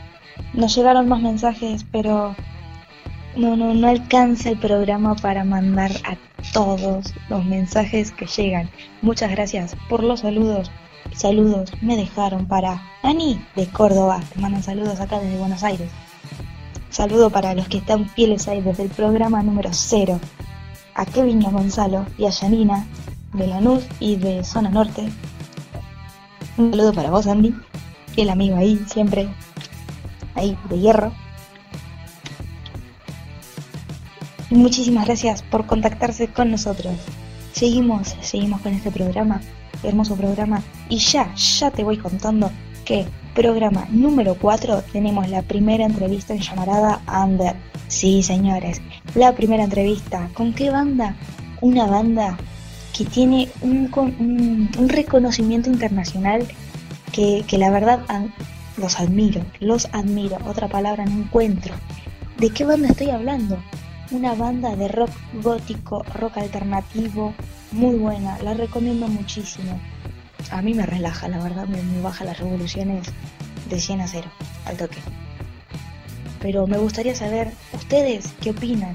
nos 0.55 0.75
llegaron 0.75 1.09
más 1.09 1.23
mensajes, 1.23 1.87
pero 1.93 2.35
no, 3.37 3.57
no, 3.57 3.75
no 3.75 3.89
alcanza 3.89 4.51
el 4.51 4.59
programa 4.59 5.15
para 5.15 5.45
mandar 5.45 5.93
a 6.05 6.17
todos 6.53 7.15
los 7.29 7.45
mensajes 7.45 8.11
que 8.11 8.27
llegan. 8.27 8.69
Muchas 9.03 9.31
gracias 9.31 9.77
por 9.89 10.03
los 10.03 10.21
saludos. 10.21 10.73
Saludos 11.15 11.71
me 11.81 11.97
dejaron 11.97 12.47
para 12.47 12.83
Ani 13.05 13.41
de 13.55 13.69
Córdoba. 13.69 14.21
Te 14.35 14.41
mandan 14.41 14.65
saludos 14.65 14.99
acá 14.99 15.21
desde 15.21 15.39
Buenos 15.39 15.63
Aires. 15.63 15.89
Saludo 16.91 17.31
para 17.31 17.55
los 17.55 17.69
que 17.69 17.79
están 17.79 18.09
fieles 18.09 18.49
ahí 18.49 18.63
desde 18.63 18.83
el 18.83 18.91
programa 18.91 19.45
número 19.45 19.71
0. 19.73 20.19
A 20.97 21.07
Kevin 21.07 21.41
Gonzalo 21.41 22.05
y 22.19 22.27
a 22.27 22.33
Janina 22.33 22.85
de 23.33 23.47
Lanús 23.47 23.85
y 24.01 24.17
de 24.17 24.43
Zona 24.43 24.71
Norte. 24.71 25.09
Un 26.59 26.71
saludo 26.71 26.93
para 26.95 27.11
vos, 27.11 27.27
Andy, 27.27 27.55
el 28.23 28.31
amigo 28.31 28.57
ahí, 28.57 28.81
siempre, 28.91 29.29
ahí, 30.35 30.57
de 30.69 30.79
hierro. 30.79 31.13
Muchísimas 34.51 35.07
gracias 35.07 35.43
por 35.43 35.67
contactarse 35.67 36.29
con 36.29 36.51
nosotros. 36.51 36.95
Seguimos, 37.53 38.17
seguimos 38.21 38.61
con 38.61 38.73
este 38.75 38.91
programa, 38.91 39.41
hermoso 39.83 40.15
programa. 40.15 40.63
Y 40.89 40.99
ya, 40.99 41.35
ya 41.35 41.71
te 41.71 41.83
voy 41.83 41.97
contando 41.99 42.51
que 42.85 43.07
programa 43.35 43.87
número 43.91 44.37
4 44.41 44.83
tenemos 44.93 45.29
la 45.29 45.43
primera 45.43 45.85
entrevista 45.85 46.33
en 46.33 46.41
llamarada 46.41 47.01
Under. 47.25 47.57
Sí, 47.89 48.23
señores, 48.23 48.81
la 49.15 49.33
primera 49.35 49.65
entrevista. 49.65 50.29
¿Con 50.35 50.53
qué 50.53 50.71
banda? 50.71 51.17
Una 51.61 51.87
banda 51.87 52.37
que 52.97 53.05
tiene 53.05 53.49
un- 53.61 53.91
un 54.79 54.89
reconocimiento 54.89 55.71
internacional 55.71 56.47
que, 57.13 57.45
que 57.47 57.59
la 57.59 57.71
verdad 57.71 58.01
los 58.77 59.01
admiro, 59.01 59.43
los 59.61 59.89
admiro. 59.93 60.39
Otra 60.47 60.69
palabra 60.69 61.05
no 61.05 61.23
encuentro. 61.23 61.75
¿De 62.39 62.51
qué 62.51 62.65
banda 62.65 62.89
estoy 62.89 63.11
hablando? 63.11 63.59
Una 64.11 64.35
banda 64.35 64.77
de 64.77 64.89
rock 64.89 65.11
gótico, 65.43 66.03
rock 66.15 66.39
alternativo, 66.39 67.35
muy 67.73 67.97
buena, 67.97 68.39
la 68.43 68.55
recomiendo 68.55 69.09
muchísimo. 69.09 69.81
A 70.51 70.63
mí 70.63 70.75
me 70.75 70.87
relaja, 70.87 71.29
la 71.29 71.43
verdad, 71.43 71.67
me, 71.67 71.83
me 71.83 72.01
baja 72.01 72.25
las 72.25 72.39
revoluciones 72.39 73.09
de 73.69 73.81
100 73.81 74.01
a 74.03 74.07
0, 74.07 74.29
al 74.67 74.77
toque. 74.77 74.99
pero 76.41 76.67
me 76.67 76.79
gustaría 76.79 77.15
saber 77.15 77.53
ustedes 77.73 78.33
qué 78.41 78.51
opinan. 78.51 78.95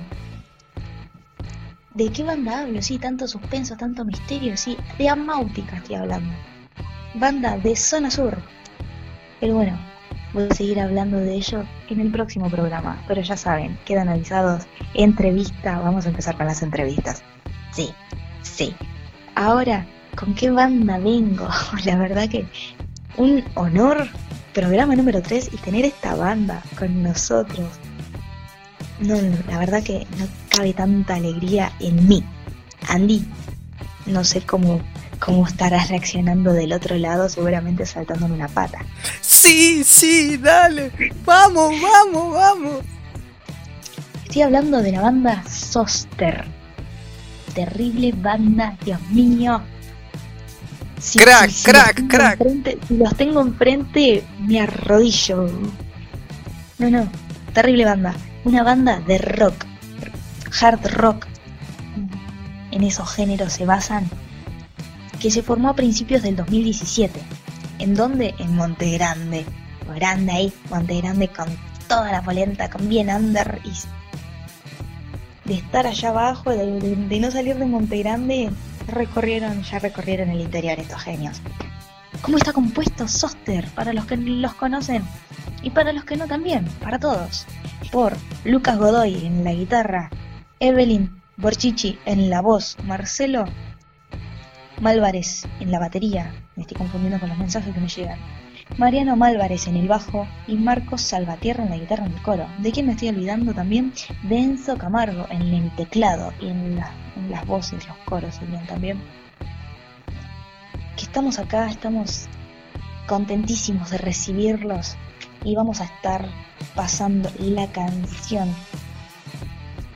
¿De 1.94 2.10
qué 2.10 2.24
banda 2.24 2.62
hablo? 2.62 2.82
Sí, 2.82 2.98
tanto 3.00 3.28
suspenso, 3.28 3.76
tanto 3.76 4.06
misterio, 4.06 4.56
sí, 4.56 4.78
de 4.98 5.10
Amáutica 5.10 5.78
estoy 5.78 5.96
hablando. 5.96 6.34
Banda 7.14 7.58
de 7.58 7.76
Zona 7.76 8.12
Sur. 8.12 8.38
Pero 9.40 9.56
bueno, 9.56 9.78
voy 10.34 10.48
a 10.50 10.54
seguir 10.54 10.80
hablando 10.80 11.18
de 11.18 11.34
ello 11.34 11.64
en 11.90 12.00
el 12.00 12.12
próximo 12.12 12.50
programa. 12.50 13.04
Pero 13.08 13.22
ya 13.22 13.38
saben, 13.38 13.78
quedan 13.86 14.10
avisados. 14.10 14.66
Entrevista, 14.94 15.80
vamos 15.80 16.06
a 16.06 16.10
empezar 16.10 16.38
con 16.38 16.48
las 16.48 16.62
entrevistas. 16.62 17.24
Sí, 17.72 17.92
sí. 18.42 18.76
Ahora, 19.36 19.86
¿con 20.16 20.36
qué 20.36 20.52
banda 20.52 21.00
vengo? 21.00 21.48
La 21.86 21.98
verdad 21.98 22.30
que 22.30 22.46
un 23.18 23.44
honor, 23.56 24.08
programa 24.54 24.96
número 24.96 25.22
3 25.22 25.52
y 25.54 25.58
tener 25.58 25.86
esta 25.86 26.16
banda 26.16 26.62
con 26.78 27.04
nosotros. 27.04 27.68
No, 29.00 29.16
la 29.50 29.58
verdad 29.58 29.82
que 29.82 30.06
no 30.20 30.28
cabe 30.50 30.74
tanta 30.74 31.16
alegría 31.16 31.72
en 31.80 32.08
mí. 32.08 32.24
Andy, 32.88 33.26
no 34.06 34.24
sé 34.24 34.42
cómo, 34.42 34.80
cómo 35.24 35.46
estarás 35.48 35.88
reaccionando 35.90 36.52
del 36.52 36.74
otro 36.74 36.98
lado, 36.98 37.30
seguramente 37.30 37.86
saltándome 37.86 38.34
una 38.34 38.48
pata. 38.48 38.80
Sí, 39.22 39.84
sí, 39.84 40.38
dale. 40.38 40.92
Vamos, 41.24 41.74
vamos, 41.82 42.34
vamos. 42.34 42.76
Estoy 44.26 44.42
hablando 44.42 44.82
de 44.82 44.92
la 44.94 45.02
banda 45.02 45.44
Soster. 45.48 46.46
Terrible 47.54 48.14
banda, 48.14 48.76
Dios 48.84 49.00
mío. 49.12 49.62
Si- 51.00 51.20
Crack, 51.20 51.50
si- 51.50 51.56
si 51.58 51.64
crack, 51.66 52.00
los 52.00 52.08
crack. 52.10 52.40
enfrente- 52.40 52.78
si 52.88 52.98
los 52.98 53.16
tengo 53.16 53.42
enfrente, 53.42 54.24
me 54.40 54.62
arrodillo. 54.62 55.50
No, 56.80 56.90
no, 56.90 57.12
terrible 57.54 57.86
banda. 57.86 58.16
Una 58.44 58.64
banda 58.64 59.00
de 59.02 59.18
rock, 59.20 59.66
hard 60.62 60.88
rock. 60.94 61.28
En 62.72 62.84
esos 62.84 63.12
géneros 63.14 63.54
se 63.54 63.66
basan. 63.66 64.10
Que 65.22 65.32
se 65.32 65.44
formó 65.44 65.70
a 65.70 65.76
principios 65.76 66.24
del 66.24 66.36
2017. 66.36 67.20
¿En 67.80 67.94
dónde? 67.94 68.34
En 68.40 68.56
Monte 68.56 68.90
Grande. 68.92 69.46
Grande 69.96 70.32
ahí, 70.32 70.54
Monte 70.70 70.98
Grande 70.98 71.28
con 71.28 71.48
toda 71.88 72.12
la 72.12 72.22
polenta, 72.24 72.70
con 72.70 72.90
bien 72.90 73.10
under 73.10 73.60
y 73.64 73.72
de 75.46 75.56
estar 75.56 75.86
allá 75.86 76.10
abajo, 76.10 76.52
de, 76.52 77.20
no 77.20 77.30
salir 77.30 77.58
de 77.58 77.66
Monte 77.66 77.98
Grande, 77.98 78.50
recorrieron, 78.88 79.62
ya 79.64 79.80
recorrieron 79.80 80.30
el 80.30 80.42
interior 80.42 80.80
estos 80.80 81.02
genios. 81.02 81.42
¿Cómo 82.22 82.38
está 82.38 82.54
compuesto 82.54 83.08
Soster? 83.08 83.68
Para 83.76 83.94
los 83.94 84.06
que 84.06 84.16
los 84.18 84.54
conocen 84.54 85.04
y 85.62 85.72
para 85.72 85.92
los 85.92 86.06
que 86.06 86.16
no 86.16 86.28
también, 86.28 86.66
para 86.82 87.00
todos. 87.00 87.46
Por 87.92 88.16
Lucas 88.46 88.78
Godoy 88.78 89.26
en 89.26 89.44
la 89.44 89.54
guitarra, 89.54 90.10
Evelyn 90.60 91.22
Borchichi 91.38 92.00
en 92.06 92.30
la 92.30 92.42
voz, 92.42 92.78
Marcelo 92.86 93.46
Málvarez 94.82 95.48
en 95.60 95.72
la 95.72 95.80
batería, 95.80 96.34
me 96.56 96.64
estoy 96.64 96.76
confundiendo 96.78 97.20
con 97.20 97.30
los 97.30 97.38
mensajes 97.38 97.74
que 97.74 97.80
me 97.80 97.88
llegan. 97.88 98.20
Mariano 98.78 99.16
Málvarez 99.16 99.68
en 99.68 99.76
el 99.78 99.88
bajo 99.88 100.28
y 100.48 100.56
Marcos 100.56 101.02
Salvatierra 101.02 101.64
en 101.64 101.70
la 101.72 101.78
guitarra 101.78 102.06
en 102.06 102.14
el 102.14 102.22
coro. 102.22 102.48
¿De 102.60 102.72
quién 102.72 102.86
me 102.88 102.94
estoy 102.94 103.10
olvidando 103.10 103.54
también? 103.54 103.94
De 104.24 104.38
Enzo 104.40 104.78
Camargo 104.78 105.28
en 105.30 105.42
el 105.42 105.76
teclado 105.76 106.34
y 106.42 106.48
en, 106.48 106.78
la- 106.78 106.92
en 107.16 107.30
las 107.32 107.46
voces, 107.46 107.86
los 107.88 107.98
coros 108.06 108.36
serían 108.36 108.66
también. 108.68 109.00
Que 110.98 111.04
estamos 111.04 111.38
acá, 111.40 111.70
estamos 111.70 112.28
contentísimos 113.08 113.90
de 113.92 113.98
recibirlos 113.98 114.96
y 115.44 115.56
vamos 115.56 115.82
a 115.82 115.86
estar 115.86 116.26
pasando 116.76 117.30
la 117.40 117.68
canción. 117.72 118.54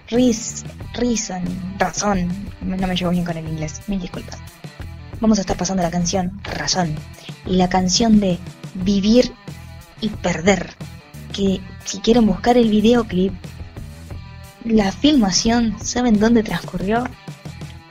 Reas- 0.09 0.63
Reason, 0.93 1.41
razón, 1.79 2.27
no 2.61 2.87
me 2.87 2.95
llevo 2.95 3.11
bien 3.11 3.25
con 3.25 3.35
el 3.37 3.47
inglés, 3.47 3.81
mil 3.87 3.99
disculpas. 3.99 4.37
Vamos 5.21 5.37
a 5.37 5.41
estar 5.41 5.57
pasando 5.57 5.81
la 5.81 5.91
canción 5.91 6.39
Razón 6.43 6.95
y 7.45 7.55
la 7.55 7.69
canción 7.69 8.19
de 8.19 8.37
Vivir 8.73 9.33
y 10.01 10.09
Perder. 10.09 10.73
Que 11.31 11.61
si 11.85 11.99
quieren 11.99 12.25
buscar 12.25 12.57
el 12.57 12.69
videoclip, 12.69 13.33
la 14.65 14.91
filmación, 14.91 15.75
¿saben 15.81 16.19
dónde 16.19 16.43
transcurrió? 16.43 17.05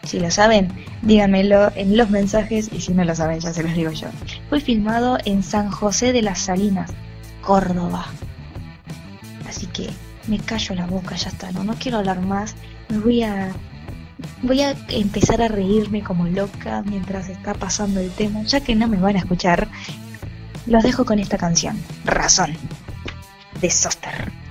Si 0.05 0.21
lo 0.21 0.31
saben, 0.31 0.69
díganmelo 1.03 1.73
en 1.75 1.97
los 1.97 2.11
mensajes 2.11 2.71
y 2.73 2.81
si 2.81 2.93
no 2.93 3.05
lo 3.05 3.15
saben, 3.15 3.41
ya 3.41 3.53
se 3.53 3.63
los 3.63 3.75
digo 3.75 3.91
yo. 3.93 4.09
Fue 4.49 4.61
filmado 4.61 5.19
en 5.25 5.43
San 5.43 5.71
José 5.71 6.13
de 6.13 6.23
las 6.23 6.41
Salinas, 6.41 6.91
Córdoba. 7.43 8.07
Así 9.49 9.67
que 9.67 9.89
me 10.27 10.39
callo 10.39 10.75
la 10.75 10.87
boca, 10.87 11.17
ya 11.17 11.29
está, 11.29 11.53
no, 11.53 11.65
no 11.65 11.75
quiero 11.75 11.99
hablar 11.99 12.21
más. 12.21 12.55
Me 12.89 12.99
voy 12.99 13.23
a 13.23 13.53
voy 14.43 14.63
a 14.63 14.75
empezar 14.89 15.43
a 15.43 15.49
reírme 15.49 16.03
como 16.03 16.27
loca 16.27 16.83
mientras 16.87 17.29
está 17.29 17.55
pasando 17.55 18.01
el 18.01 18.11
tema, 18.11 18.43
ya 18.43 18.61
que 18.61 18.75
no 18.75 18.89
me 18.89 18.99
van 18.99 19.17
a 19.17 19.21
escuchar. 19.21 19.69
Los 20.67 20.83
dejo 20.83 21.05
con 21.05 21.19
esta 21.19 21.37
canción, 21.37 21.79
Razón, 22.05 22.55
de 23.61 23.71
Soster. 23.71 24.44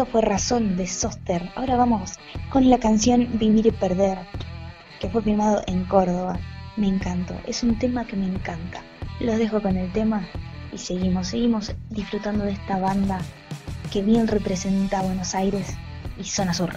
Eso 0.00 0.10
fue 0.10 0.22
razón 0.22 0.78
de 0.78 0.86
Soster. 0.86 1.50
Ahora 1.56 1.76
vamos 1.76 2.12
con 2.48 2.70
la 2.70 2.78
canción 2.78 3.28
Vivir 3.38 3.66
y 3.66 3.70
Perder, 3.70 4.16
que 4.98 5.10
fue 5.10 5.20
filmado 5.20 5.60
en 5.66 5.84
Córdoba. 5.84 6.40
Me 6.78 6.88
encantó, 6.88 7.34
es 7.46 7.62
un 7.62 7.78
tema 7.78 8.06
que 8.06 8.16
me 8.16 8.24
encanta. 8.24 8.82
Los 9.20 9.36
dejo 9.36 9.60
con 9.60 9.76
el 9.76 9.92
tema 9.92 10.26
y 10.72 10.78
seguimos, 10.78 11.28
seguimos 11.28 11.74
disfrutando 11.90 12.46
de 12.46 12.52
esta 12.52 12.78
banda 12.78 13.18
que 13.92 14.00
bien 14.00 14.26
representa 14.26 15.02
Buenos 15.02 15.34
Aires 15.34 15.76
y 16.18 16.24
Zona 16.24 16.54
Sur. 16.54 16.70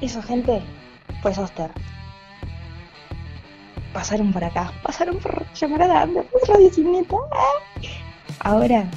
Esa 0.00 0.22
gente 0.22 0.62
fue 1.22 1.34
Soster. 1.34 1.70
Pasaron 3.92 4.32
por 4.32 4.44
acá, 4.44 4.72
pasaron 4.82 5.18
por 5.18 5.44
llamarada 5.54 6.06
por 6.06 6.26
Radio 6.48 6.70
Cineta. 6.72 7.16
¡Ah! 7.32 7.88
Ahora 8.40 8.88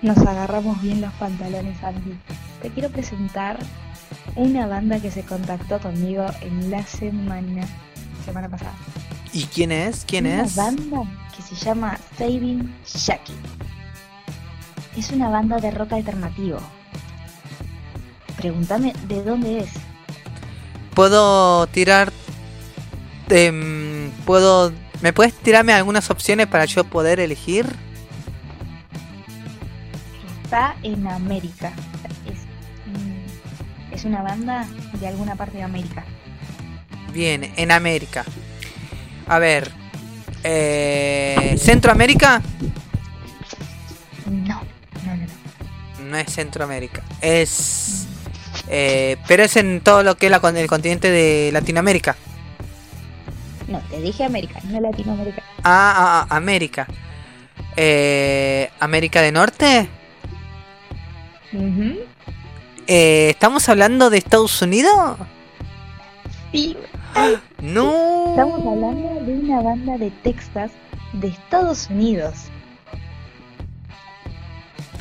nos 0.00 0.16
agarramos 0.18 0.80
bien 0.80 1.00
los 1.00 1.12
pantalones, 1.14 1.82
Andy. 1.82 2.18
Te 2.62 2.70
quiero 2.70 2.88
presentar 2.88 3.58
una 4.36 4.66
banda 4.66 5.00
que 5.00 5.10
se 5.10 5.22
contactó 5.22 5.80
conmigo 5.80 6.24
en 6.40 6.70
la 6.70 6.82
semana, 6.84 7.66
semana 8.24 8.48
pasada. 8.48 8.74
¿Y 9.32 9.44
quién 9.44 9.70
es? 9.72 10.04
¿Quién 10.06 10.26
una 10.26 10.44
es? 10.44 10.56
banda 10.56 11.02
que 11.36 11.42
se 11.42 11.54
llama 11.54 11.98
Saving 12.16 12.74
Jackie. 12.86 13.34
Es 14.96 15.10
una 15.10 15.28
banda 15.28 15.58
de 15.58 15.70
rock 15.72 15.92
alternativo. 15.92 16.58
Pregúntame 18.36 18.94
de 19.08 19.22
dónde 19.22 19.58
es. 19.60 19.70
Puedo 20.98 21.68
tirar. 21.68 22.12
em, 23.30 24.10
puedo. 24.26 24.72
¿Me 25.00 25.12
puedes 25.12 25.32
tirarme 25.32 25.72
algunas 25.72 26.10
opciones 26.10 26.48
para 26.48 26.64
yo 26.64 26.82
poder 26.82 27.20
elegir? 27.20 27.66
Está 30.42 30.74
en 30.82 31.06
América. 31.06 31.72
Es, 32.26 32.40
mm, 32.86 33.94
es 33.94 34.04
una 34.06 34.22
banda 34.22 34.66
de 34.98 35.06
alguna 35.06 35.36
parte 35.36 35.58
de 35.58 35.62
América. 35.62 36.04
Bien, 37.12 37.52
en 37.56 37.70
América. 37.70 38.24
A 39.28 39.38
ver. 39.38 39.70
Eh, 40.42 41.56
¿Centroamérica? 41.62 42.42
No, 44.26 44.62
no, 45.06 45.16
no, 45.16 45.16
no. 45.16 46.10
No 46.10 46.16
es 46.16 46.32
Centroamérica. 46.32 47.04
Es. 47.20 48.07
Eh, 48.70 49.16
pero 49.26 49.42
es 49.42 49.56
en 49.56 49.80
todo 49.80 50.02
lo 50.02 50.16
que 50.16 50.26
es 50.26 50.32
la, 50.32 50.40
el 50.54 50.66
continente 50.66 51.10
de 51.10 51.50
Latinoamérica. 51.52 52.16
No, 53.66 53.80
te 53.90 54.00
dije 54.00 54.24
América, 54.24 54.60
no 54.64 54.80
Latinoamérica. 54.80 55.42
Ah, 55.58 55.94
ah, 55.96 56.26
ah 56.28 56.36
América. 56.36 56.86
Eh, 57.76 58.70
América 58.80 59.22
del 59.22 59.34
Norte. 59.34 59.88
Uh 61.52 61.96
¿Estamos 62.86 63.68
hablando 63.68 64.08
de 64.08 64.16
Estados 64.16 64.62
Unidos? 64.62 65.18
Sí. 66.52 66.74
¡Ah! 67.14 67.32
No. 67.60 68.30
Estamos 68.30 68.60
hablando 68.60 69.20
de 69.26 69.32
una 69.32 69.60
banda 69.60 69.98
de 69.98 70.10
Texas 70.22 70.70
de 71.12 71.28
Estados 71.28 71.88
Unidos. 71.90 72.34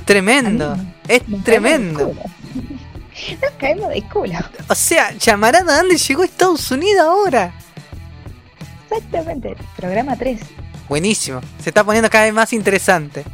Tremendo. 0.04 0.78
Es 1.08 1.22
tremendo. 1.44 2.14
Nos 3.42 3.52
caemos 3.60 3.90
de 3.90 4.02
culo. 4.04 4.40
O 4.68 4.76
sea, 4.76 5.12
llamarán 5.18 5.70
a 5.70 5.78
dónde 5.78 5.98
llegó 5.98 6.24
Estados 6.24 6.72
Unidos 6.72 7.02
ahora. 7.02 7.54
Exactamente, 8.90 9.56
programa 9.76 10.16
3. 10.16 10.40
Buenísimo, 10.88 11.42
se 11.62 11.70
está 11.70 11.84
poniendo 11.84 12.10
cada 12.10 12.26
vez 12.26 12.34
más 12.34 12.54
interesante. 12.54 13.26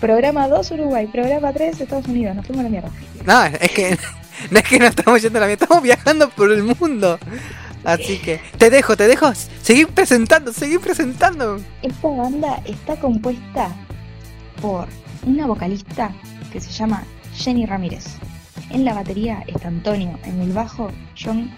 Programa 0.00 0.48
2 0.48 0.70
Uruguay, 0.72 1.06
programa 1.06 1.52
3 1.52 1.80
Estados 1.80 2.06
Unidos, 2.06 2.36
nos 2.36 2.46
fuimos 2.46 2.64
la 2.64 2.70
mierda. 2.70 2.90
No, 3.24 3.44
es 3.44 3.70
que 3.70 3.96
no 4.50 4.58
es 4.58 4.64
que 4.64 4.78
no 4.78 4.86
estamos 4.86 5.22
yendo 5.22 5.38
a 5.38 5.40
la 5.40 5.46
mierda, 5.46 5.64
estamos 5.64 5.82
viajando 5.82 6.28
por 6.30 6.52
el 6.52 6.62
mundo. 6.62 7.18
Así 7.84 8.18
que 8.18 8.40
te 8.58 8.70
dejo, 8.70 8.96
te 8.96 9.06
dejo. 9.06 9.32
Seguir 9.62 9.88
presentando, 9.88 10.52
seguir 10.52 10.80
presentando. 10.80 11.60
Esta 11.82 12.08
banda 12.08 12.62
está 12.64 12.96
compuesta 12.96 13.70
por 14.60 14.88
una 15.26 15.46
vocalista 15.46 16.10
que 16.52 16.60
se 16.60 16.70
llama 16.70 17.04
Jenny 17.34 17.66
Ramírez. 17.66 18.04
En 18.70 18.84
la 18.84 18.94
batería 18.94 19.44
está 19.46 19.68
Antonio, 19.68 20.18
en 20.24 20.40
el 20.40 20.52
bajo 20.52 20.90
John 21.18 21.50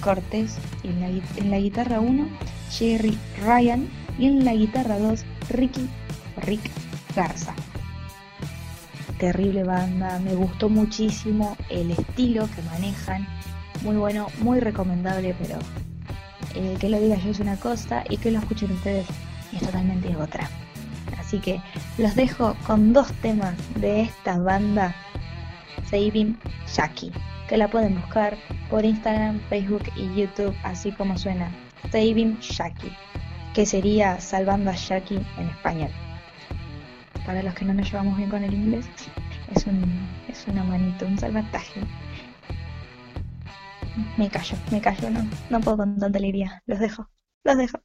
Cortés, 0.00 0.58
en 0.82 1.50
la, 1.50 1.58
guitarra 1.58 2.00
1 2.00 2.28
Jerry 2.70 3.16
Ryan 3.44 3.88
y 4.18 4.26
en 4.26 4.44
la 4.44 4.54
guitarra 4.54 4.98
2 4.98 5.24
Ricky 5.50 5.88
Rick 6.42 6.70
Garza. 7.14 7.54
Terrible 9.18 9.64
banda, 9.64 10.18
me 10.18 10.34
gustó 10.34 10.68
muchísimo 10.68 11.56
el 11.68 11.90
estilo 11.90 12.48
que 12.54 12.62
manejan, 12.62 13.26
muy 13.82 13.96
bueno, 13.96 14.26
muy 14.40 14.60
recomendable, 14.60 15.34
pero 15.38 15.58
eh, 16.54 16.76
que 16.80 16.88
lo 16.88 16.98
diga 16.98 17.16
yo 17.16 17.30
es 17.30 17.40
una 17.40 17.56
cosa 17.56 18.04
y 18.08 18.16
que 18.16 18.30
lo 18.30 18.38
escuchen 18.38 18.72
ustedes 18.72 19.06
es 19.52 19.60
totalmente 19.60 20.14
otra. 20.16 20.48
Así 21.18 21.38
que 21.38 21.60
los 21.98 22.14
dejo 22.14 22.56
con 22.66 22.92
dos 22.92 23.12
temas 23.22 23.54
de 23.76 24.02
esta 24.02 24.38
banda 24.38 24.94
Saving 25.90 26.38
Jackie, 26.72 27.12
que 27.48 27.56
la 27.56 27.68
pueden 27.68 28.00
buscar 28.00 28.36
por 28.70 28.84
Instagram, 28.84 29.40
Facebook 29.48 29.82
y 29.96 30.14
YouTube, 30.14 30.54
así 30.62 30.92
como 30.92 31.18
suena, 31.18 31.50
Saving 31.90 32.38
Jackie, 32.40 32.92
que 33.54 33.66
sería 33.66 34.20
Salvando 34.20 34.70
a 34.70 34.74
Jackie 34.74 35.20
en 35.36 35.48
español. 35.48 35.90
Para 37.26 37.42
los 37.42 37.54
que 37.54 37.64
no 37.64 37.74
nos 37.74 37.90
llevamos 37.90 38.16
bien 38.16 38.30
con 38.30 38.44
el 38.44 38.54
inglés, 38.54 38.88
es, 39.54 39.66
un, 39.66 39.82
es 40.28 40.46
una 40.46 40.62
manito, 40.62 41.06
un 41.06 41.18
salvataje. 41.18 41.80
Me 44.16 44.30
callo, 44.30 44.56
me 44.70 44.80
callo, 44.80 45.10
no, 45.10 45.26
no 45.50 45.60
puedo 45.60 45.78
con 45.78 45.98
tanta 45.98 46.18
alegría, 46.18 46.62
los 46.66 46.78
dejo, 46.78 47.10
los 47.44 47.56
dejo. 47.56 47.80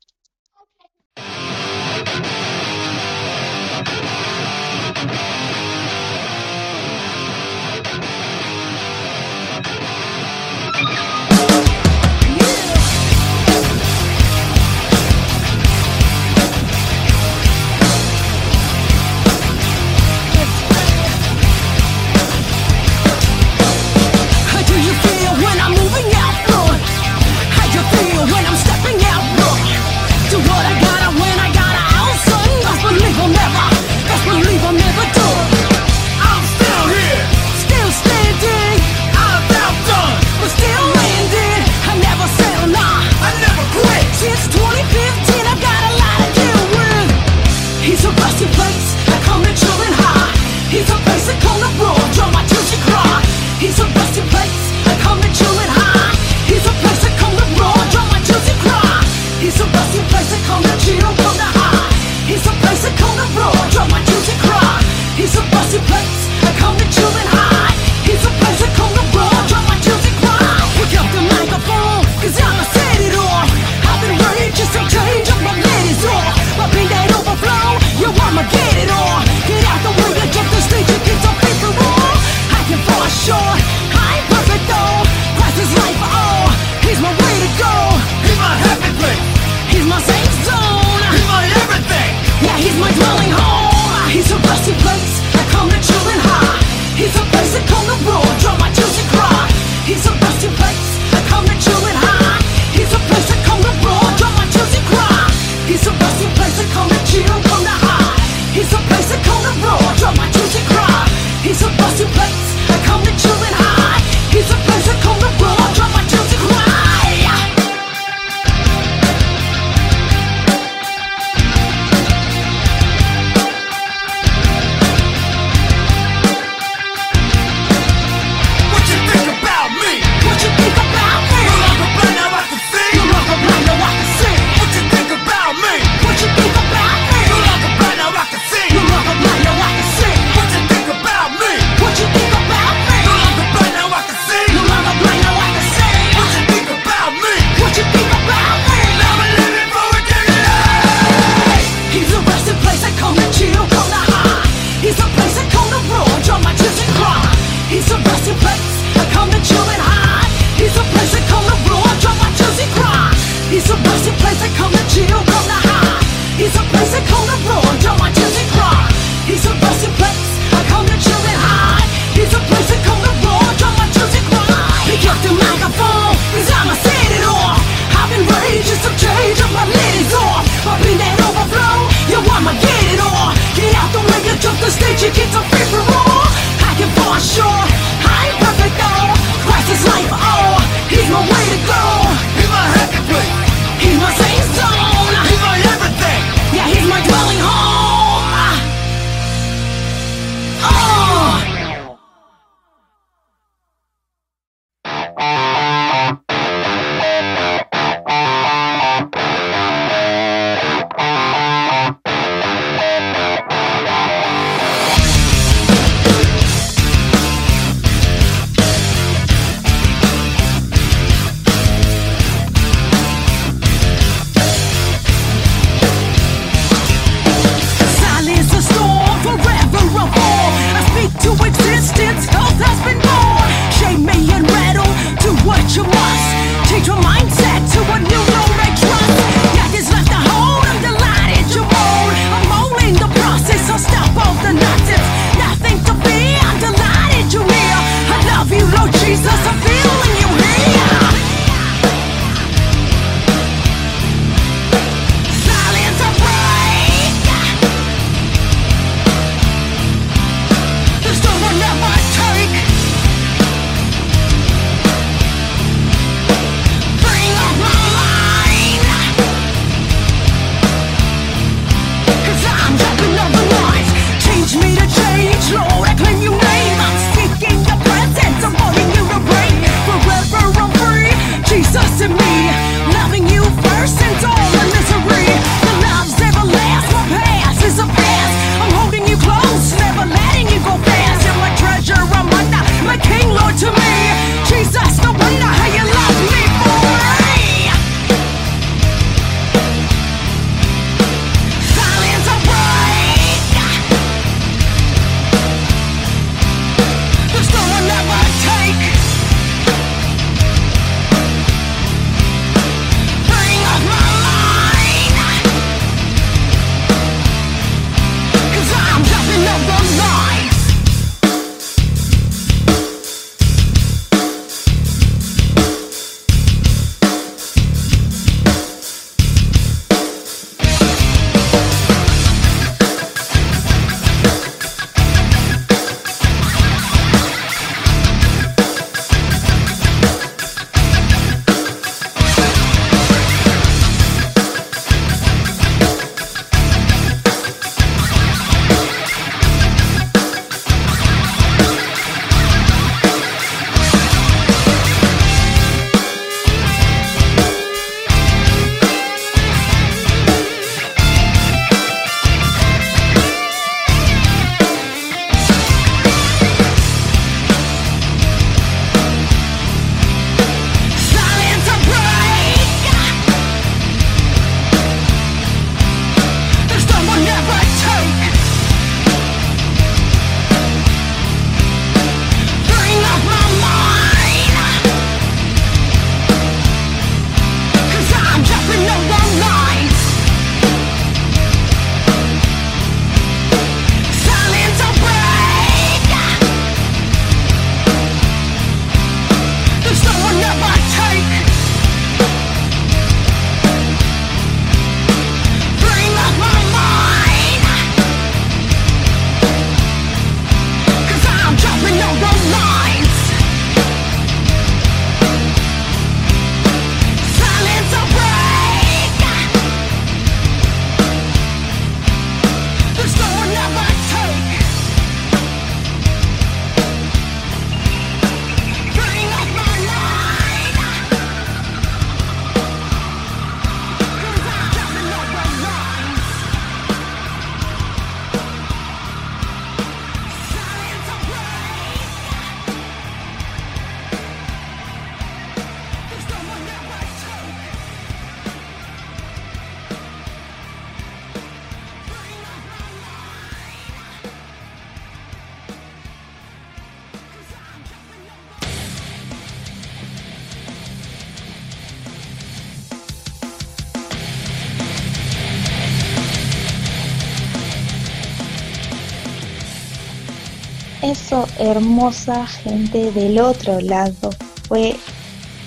Hermosa 471.60 472.48
gente 472.48 473.12
del 473.12 473.40
otro 473.40 473.82
lado, 473.82 474.30
fue 474.70 474.96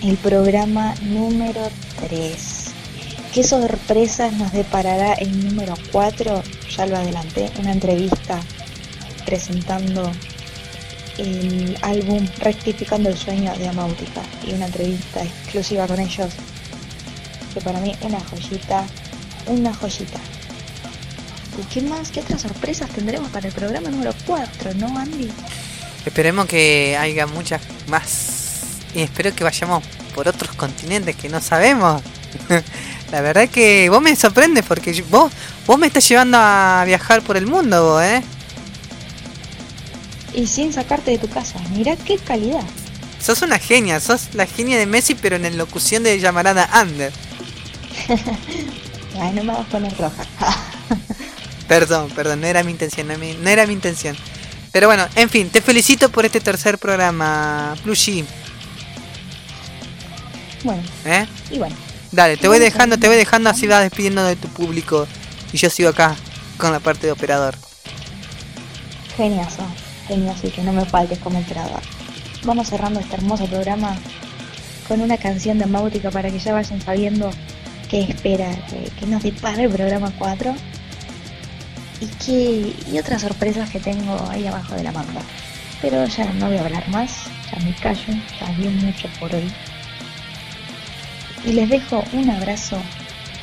el 0.03 0.17
programa 0.17 0.95
número 1.03 1.61
3. 2.09 2.65
¿Qué 3.35 3.45
sorpresas 3.45 4.33
nos 4.33 4.51
deparará 4.53 5.13
el 5.15 5.47
número 5.47 5.75
4? 5.93 6.43
Ya 6.75 6.87
lo 6.87 6.97
adelanté, 6.97 7.51
una 7.59 7.73
entrevista 7.73 8.41
presentando 9.27 10.11
el 11.19 11.77
álbum 11.83 12.27
Rectificando 12.39 13.11
el 13.11 13.19
Sueño 13.19 13.55
de 13.59 13.69
Amáutica 13.69 14.23
y 14.47 14.55
una 14.55 14.67
entrevista 14.67 15.23
exclusiva 15.23 15.87
con 15.87 16.01
ellos, 16.01 16.33
que 17.53 17.61
para 17.61 17.81
mí 17.81 17.95
una 18.01 18.21
joyita, 18.21 18.87
una 19.47 19.75
joyita. 19.75 20.19
¿Y 21.61 21.63
qué 21.65 21.83
más? 21.83 22.11
¿Qué 22.11 22.21
otras 22.21 22.41
sorpresas 22.41 22.89
tendremos 22.91 23.29
para 23.31 23.49
el 23.49 23.53
programa 23.53 23.91
número 23.91 24.13
4, 24.27 24.75
no, 24.75 24.97
Andy? 24.97 25.29
Esperemos 26.09 26.47
que 26.47 26.97
haya 26.99 27.27
muchas 27.27 27.61
más. 27.87 28.79
Y 28.95 29.03
espero 29.03 29.35
que 29.35 29.45
vayamos 29.45 29.85
por 30.15 30.27
otros 30.27 30.57
continentes 30.57 31.15
que 31.15 31.29
no 31.29 31.39
sabemos. 31.39 32.01
La 33.13 33.21
verdad 33.21 33.47
que 33.51 33.91
vos 33.91 34.01
me 34.01 34.17
sorprendes 34.17 34.65
porque 34.65 35.05
vos, 35.11 35.31
vos 35.67 35.79
me 35.79 35.87
estás 35.87 36.09
llevando 36.09 36.39
a 36.41 36.83
viajar 36.87 37.21
por 37.21 37.37
el 37.37 37.47
mundo, 37.47 37.85
vos, 37.85 38.03
¿eh? 38.03 38.23
Y 40.33 40.47
sin 40.47 40.73
sacarte 40.73 41.11
de 41.11 41.19
tu 41.19 41.29
casa, 41.29 41.59
mirá 41.75 41.95
qué 41.97 42.17
calidad. 42.17 42.65
Sos 43.21 43.43
una 43.43 43.59
genia, 43.59 44.01
sos 44.01 44.35
la 44.35 44.47
genia 44.47 44.79
de 44.79 44.87
Messi, 44.87 45.15
pero 45.15 45.37
en 45.37 45.43
la 45.43 45.51
locución 45.51 46.05
de 46.05 46.19
llamarada 46.19 46.71
Under. 46.81 47.13
Ay, 49.21 49.33
no 49.35 49.45
me 49.45 49.53
vas 49.53 49.61
a 49.61 49.65
poner 49.65 49.95
roja. 49.99 50.25
Perdón, 51.69 52.09
perdón, 52.17 52.41
no 52.41 52.47
era 52.47 52.63
mi 52.63 52.73
intención, 52.73 53.09
no 53.09 53.51
era 53.51 53.67
mi 53.67 53.75
intención. 53.75 54.17
Pero 54.79 54.87
bueno, 54.87 55.09
en 55.17 55.29
fin, 55.29 55.51
te 55.51 55.61
felicito 55.61 56.09
por 56.09 56.25
este 56.25 56.41
tercer 56.41 56.79
programa, 56.79 57.75
Plushy, 57.83 58.25
bueno, 60.63 60.81
¿eh? 61.05 61.27
y 61.51 61.59
bueno. 61.59 61.75
Dale, 62.13 62.37
te 62.37 62.47
voy 62.47 62.61
dejando, 62.61 62.97
te 62.97 63.09
voy 63.09 63.17
dejando 63.17 63.51
así 63.51 63.67
vas 63.67 63.83
despidiendo 63.83 64.23
de 64.23 64.37
tu 64.37 64.47
público 64.47 65.09
y 65.53 65.57
yo 65.57 65.69
sigo 65.69 65.89
acá 65.89 66.15
con 66.59 66.71
la 66.71 66.79
parte 66.79 67.09
de 67.09 67.13
operador. 67.13 67.57
Geniazo, 69.17 69.67
geniazo 70.07 70.47
y 70.47 70.51
que 70.51 70.63
no 70.63 70.73
me 70.73 70.85
faltes 70.85 71.19
como 71.19 71.41
operador. 71.41 71.81
Vamos 72.45 72.69
cerrando 72.69 73.01
este 73.01 73.17
hermoso 73.17 73.47
programa 73.47 73.97
con 74.87 75.01
una 75.01 75.17
canción 75.17 75.59
de 75.59 75.67
Máutica 75.67 76.13
para 76.13 76.31
que 76.31 76.39
ya 76.39 76.53
vayan 76.53 76.81
sabiendo 76.81 77.31
qué 77.91 78.03
espera, 78.03 78.49
que, 78.71 78.93
que 79.01 79.07
nos 79.07 79.25
depara 79.25 79.61
el 79.61 79.71
programa 79.71 80.13
4 80.17 80.55
y 81.99 82.17
que 82.17 82.75
y 82.87 82.99
otras 82.99 83.23
sorpresas 83.23 83.69
que 83.69 83.81
tengo 83.81 84.29
ahí 84.29 84.47
abajo 84.47 84.75
de 84.75 84.85
la 84.85 84.93
manga. 84.93 85.29
Pero 85.79 86.07
ya 86.07 86.33
no 86.35 86.49
voy 86.49 86.57
a 86.59 86.63
hablar 86.63 86.89
más, 86.89 87.35
ya 87.53 87.61
me 87.61 87.79
callo, 87.79 88.15
ya 88.39 88.53
vi 88.53 88.71
mucho 88.71 89.11
por 89.15 89.35
hoy. 89.35 89.57
Y 91.43 91.53
les 91.53 91.69
dejo 91.69 92.09
un 92.13 92.31
abrazo 92.31 92.93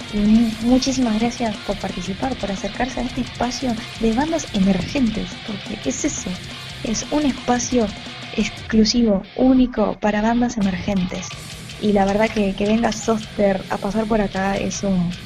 y 0.08 0.28
mu- 0.28 0.56
muchísimas 0.60 1.16
gracias 1.20 1.58
por 1.58 1.80
participar, 1.80 2.38
por 2.38 2.52
acercarse 2.52 3.00
a 3.00 3.04
este 3.04 3.22
espacio 3.22 3.76
de 4.00 4.14
bandas 4.14 4.50
emergentes, 4.54 5.38
porque 5.44 5.82
es 5.84 6.06
eso, 6.06 6.40
es 6.84 7.06
un 7.10 7.26
espacio 7.26 7.94
exclusivo, 8.32 9.32
único 9.36 10.00
para 10.00 10.22
bandas 10.22 10.58
emergentes. 10.58 11.34
Y 11.78 11.94
la 11.94 12.06
verdad 12.06 12.30
que, 12.30 12.56
que 12.56 12.66
venga 12.66 12.92
Soster 12.94 13.66
a 13.70 13.80
pasar 13.80 14.08
por 14.08 14.22
acá 14.22 14.58
es 14.58 14.84
un, 14.84 15.18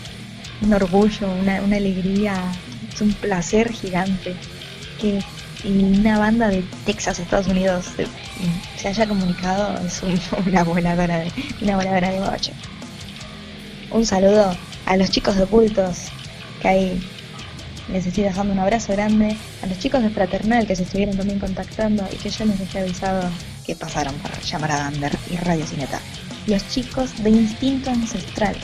un 0.62 0.74
orgullo, 0.74 1.32
una, 1.34 1.64
una 1.64 1.78
alegría, 1.78 2.64
un 3.02 3.14
placer 3.14 3.72
gigante 3.72 4.36
que 5.00 5.20
una 5.66 6.18
banda 6.18 6.48
de 6.48 6.64
Texas, 6.86 7.20
Estados 7.20 7.48
Unidos, 7.48 7.86
se, 8.78 8.88
haya 8.88 9.08
comunicado, 9.08 9.78
es 9.86 10.02
un- 10.04 10.20
una 10.48 10.64
voladora 10.64 11.20
de, 11.20 11.32
una 11.62 11.76
voladora 11.76 12.10
de 12.12 12.20
boche. 12.20 12.54
Un 13.92 14.06
saludo 14.06 14.56
a 14.86 14.98
los 14.98 15.10
chicos 15.12 15.36
de 15.36 15.44
ocultos 15.44 15.98
que 16.62 16.68
ahí 16.68 17.04
les 17.92 18.06
estoy 18.06 18.24
dejando 18.24 18.54
un 18.54 18.60
abrazo 18.60 18.94
grande, 18.94 19.36
a 19.64 19.66
los 19.66 19.80
chicos 19.80 20.04
de 20.04 20.10
Fraternal 20.12 20.68
que 20.68 20.76
se 20.76 20.84
estuvieron 20.84 21.18
también 21.18 21.40
contactando 21.40 22.08
y 22.12 22.16
que 22.18 22.30
yo 22.30 22.46
les 22.46 22.60
dejé 22.60 22.80
avisado 22.82 23.30
que 23.66 23.76
pasaron 23.76 24.14
para 24.16 24.40
llamar 24.42 24.72
a 24.72 24.78
Gander 24.78 25.18
y 25.32 25.36
Radio 25.38 25.66
Cineta. 25.66 26.00
Los 26.48 26.68
chicos 26.70 27.22
de 27.24 27.32
Instinto 27.32 27.90
Ancestral, 27.90 28.56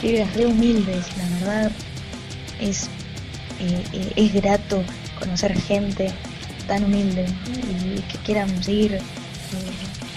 pibes 0.00 0.32
re 0.34 0.46
humildes, 0.46 1.04
la 1.18 1.28
verdad 1.38 1.70
es, 2.60 2.88
es 4.16 4.32
grato 4.34 4.82
conocer 5.18 5.58
gente 5.60 6.12
tan 6.66 6.84
humilde 6.84 7.26
y 7.96 8.00
que 8.02 8.18
quieran 8.18 8.62
seguir, 8.62 8.94
eh, 8.94 9.00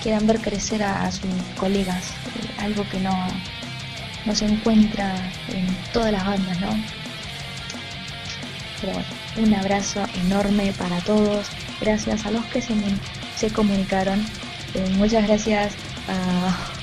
quieran 0.01 0.27
ver 0.27 0.39
crecer 0.39 0.83
a, 0.83 1.11
sus 1.11 1.29
colegas, 1.57 2.11
eh, 2.11 2.61
algo 2.61 2.87
que 2.89 2.99
no, 2.99 3.15
no 4.25 4.35
se 4.35 4.45
encuentra 4.45 5.15
en 5.49 5.65
todas 5.91 6.11
las 6.11 6.25
bandas, 6.25 6.59
¿no? 6.61 6.69
Pero 8.79 8.93
bueno, 8.93 9.07
un 9.37 9.53
abrazo 9.55 10.05
enorme 10.25 10.73
para 10.77 10.99
todos. 10.99 11.47
Gracias 11.81 12.25
a 12.25 12.31
los 12.31 12.45
que 12.45 12.61
se, 12.61 12.75
se 13.35 13.49
comunicaron. 13.49 14.19
Eh, 14.75 14.89
muchas 14.97 15.25
gracias 15.27 15.73
a, 16.07 16.82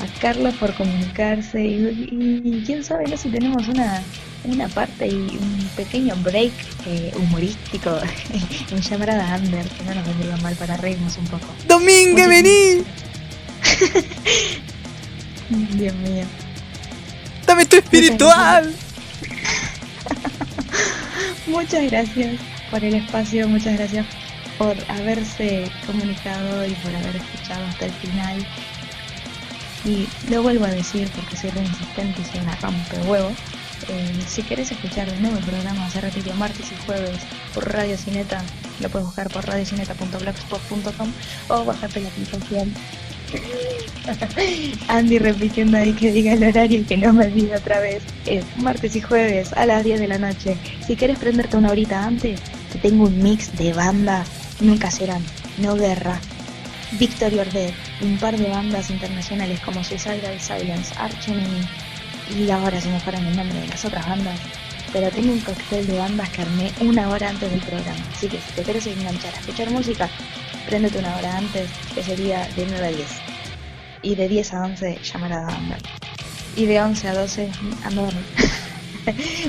a 0.00 0.06
Carlos 0.20 0.54
por 0.56 0.74
comunicarse. 0.74 1.64
Y, 1.64 2.08
y- 2.12 2.42
y 2.44 2.62
quién 2.64 2.84
sabe, 2.84 3.04
no 3.08 3.16
si 3.16 3.28
tenemos 3.30 3.66
una, 3.68 4.02
una 4.44 4.68
parte 4.68 5.06
y 5.08 5.14
un 5.14 5.68
pequeño 5.76 6.14
break 6.22 6.52
eh, 6.86 7.12
humorístico 7.16 7.98
en 8.70 8.80
llamarada 8.80 9.36
Under, 9.36 9.66
que 9.68 9.82
no 9.84 9.94
nos 9.94 10.06
vendría 10.06 10.36
mal 10.38 10.54
para 10.56 10.76
reírnos 10.76 11.16
un 11.18 11.24
poco. 11.26 11.46
¡Domingue, 11.66 12.26
vení! 12.26 12.84
Dios 15.76 15.94
mío. 15.96 16.24
¡Dame 17.46 17.64
tu 17.66 17.76
espiritual! 17.76 18.74
Muchas 21.46 21.90
gracias 21.90 22.36
por 22.70 22.84
el 22.84 22.94
espacio, 22.94 23.48
muchas 23.48 23.74
gracias 23.78 24.06
por 24.58 24.76
haberse 24.90 25.70
comunicado 25.86 26.66
y 26.66 26.72
por 26.74 26.94
haber 26.94 27.16
escuchado 27.16 27.64
hasta 27.66 27.86
el 27.86 27.92
final. 27.92 28.46
Y 29.88 30.06
lo 30.30 30.42
vuelvo 30.42 30.66
a 30.66 30.70
decir 30.70 31.08
porque 31.16 31.34
soy 31.34 31.48
re 31.50 31.62
insistente 31.62 32.20
y 32.20 32.24
soy 32.24 32.40
una 32.40 32.54
rompe 32.56 32.98
huevo. 33.06 33.30
Eh, 33.88 34.24
si 34.28 34.42
querés 34.42 34.70
escuchar 34.70 35.10
de 35.10 35.18
nuevo 35.18 35.38
el 35.38 35.44
programa, 35.44 35.88
se 35.88 36.02
repitió 36.02 36.34
martes 36.34 36.66
y 36.70 36.84
jueves 36.84 37.20
por 37.54 37.72
Radio 37.72 37.96
Cineta, 37.96 38.42
lo 38.80 38.90
puedes 38.90 39.06
buscar 39.06 39.30
por 39.30 39.46
radiocineta.blogspot.com 39.46 41.12
o 41.48 41.64
bajarte 41.64 42.00
la 42.00 42.08
aplicación. 42.08 42.74
Andy 44.88 45.18
repitiendo 45.18 45.78
ahí 45.78 45.92
que 45.92 46.12
diga 46.12 46.34
el 46.34 46.44
horario 46.44 46.80
y 46.80 46.84
que 46.84 46.98
no 46.98 47.14
me 47.14 47.24
olvide 47.26 47.56
otra 47.56 47.80
vez. 47.80 48.02
Es 48.26 48.44
martes 48.58 48.94
y 48.94 49.00
jueves 49.00 49.54
a 49.54 49.64
las 49.64 49.84
10 49.84 50.00
de 50.00 50.08
la 50.08 50.18
noche. 50.18 50.58
Si 50.86 50.96
quieres 50.96 51.18
prenderte 51.18 51.56
una 51.56 51.70
horita 51.70 52.04
antes, 52.04 52.40
te 52.72 52.78
tengo 52.78 53.04
un 53.04 53.22
mix 53.22 53.56
de 53.56 53.72
bandas, 53.72 54.28
nunca 54.60 54.90
serán, 54.90 55.24
no 55.58 55.76
guerra. 55.76 56.20
Victory 56.92 57.38
or 57.38 57.50
Dead, 57.52 57.72
un 58.00 58.18
par 58.18 58.36
de 58.36 58.48
bandas 58.48 58.90
internacionales 58.90 59.60
como 59.60 59.84
Suicidal 59.84 60.40
Silence, 60.40 60.94
Arch 60.96 61.28
Enemy 61.28 61.66
y 62.36 62.50
ahora 62.50 62.80
se 62.80 62.88
me 62.88 63.00
fueron 63.00 63.26
el 63.26 63.36
nombre 63.36 63.60
de 63.60 63.68
las 63.68 63.84
otras 63.84 64.06
bandas. 64.08 64.38
Pero 64.92 65.10
tengo 65.10 65.32
un 65.32 65.40
cóctel 65.40 65.86
de 65.86 65.98
bandas 65.98 66.28
que 66.30 66.42
armé 66.42 66.72
una 66.80 67.08
hora 67.08 67.28
antes 67.28 67.50
del 67.50 67.60
programa. 67.60 68.00
Así 68.14 68.28
que 68.28 68.38
si 68.38 68.52
te 68.54 68.62
quieres 68.62 68.86
enganchar 68.86 69.34
a 69.34 69.38
escuchar 69.38 69.70
música, 69.70 70.08
préndete 70.66 70.98
una 70.98 71.14
hora 71.16 71.36
antes, 71.36 71.68
que 71.94 72.02
sería 72.02 72.48
de 72.56 72.66
9 72.66 72.86
a 72.86 72.90
10. 72.90 73.08
Y 74.02 74.14
de 74.14 74.28
10 74.28 74.54
a 74.54 74.64
11, 74.64 74.98
llamar 75.02 75.32
a 75.32 75.42
Gander. 75.42 75.82
Y 76.56 76.64
de 76.64 76.80
11 76.80 77.08
a 77.08 77.14
12, 77.14 77.50
a 77.84 77.90
dormir. 77.90 78.24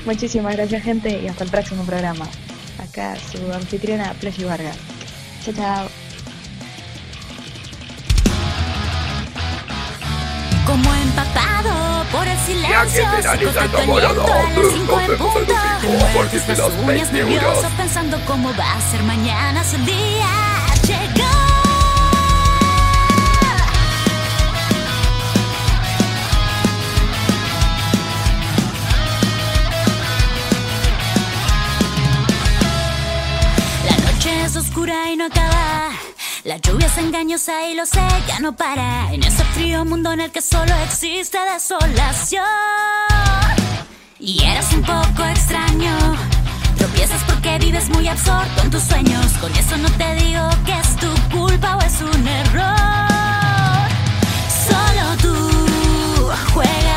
Muchísimas 0.06 0.56
gracias, 0.56 0.84
gente, 0.84 1.22
y 1.22 1.28
hasta 1.28 1.45
el 1.45 1.49
próximo 1.49 1.84
programa. 1.84 2.28
Acá 2.78 3.16
su 3.32 3.52
anfitriona, 3.53 4.14
Pleji 4.20 4.44
Vargas. 4.44 4.78
Chao, 5.44 5.53
chao. 5.53 6.09
Como 10.69 10.93
empapado 10.93 12.05
por 12.11 12.27
el 12.27 12.37
silencio, 12.41 13.03
tu 13.23 13.27
aliento 13.27 13.79
a 13.79 14.49
las 14.51 14.71
cinco 14.71 14.99
en 14.99 15.17
punto. 15.17 15.53
de 16.45 16.55
las 16.55 16.59
uñas 16.59 17.11
20 17.11 17.13
nervioso 17.13 17.67
pensando 17.75 18.19
cómo 18.27 18.53
va 18.53 18.73
a 18.75 18.91
ser 18.91 19.01
mañana 19.01 19.63
su 19.63 19.77
día. 19.77 20.27
Llegó. 20.85 21.25
La 33.89 34.11
noche 34.11 34.43
es 34.43 34.55
oscura 34.55 35.09
y 35.11 35.17
no 35.17 35.25
acaba. 35.25 35.89
La 36.44 36.57
lluvia 36.57 36.88
es 36.88 36.98
engañosa 36.98 37.68
y 37.68 37.76
lo 37.76 37.86
sé, 37.86 38.02
ya 38.28 38.40
no 38.40 38.56
para. 38.56 39.14
En 39.14 39.24
ese 39.24 39.44
frío 39.45 39.84
mundo 39.86 40.11
en 40.11 40.22
el 40.22 40.32
que 40.32 40.41
solo 40.41 40.74
existe 40.86 41.38
desolación. 41.53 42.45
Y 44.20 44.44
eres 44.44 44.72
un 44.74 44.82
poco 44.82 45.26
extraño. 45.26 46.18
Es 47.02 47.24
porque 47.24 47.57
vives 47.57 47.90
muy 47.90 48.07
absorto 48.07 48.61
en 48.61 48.70
tus 48.70 48.84
sueños. 48.84 49.26
Con 49.41 49.52
eso 49.56 49.78
no 49.78 49.90
te 49.91 50.16
digo 50.16 50.48
que 50.66 50.74
es 50.74 50.95
tu 50.98 51.07
culpa 51.36 51.78
o 51.78 51.82
es 51.82 52.02
un 52.02 52.28
error. 52.28 53.90
Solo 54.68 55.18
tú 55.22 56.30
juegas 56.53 56.89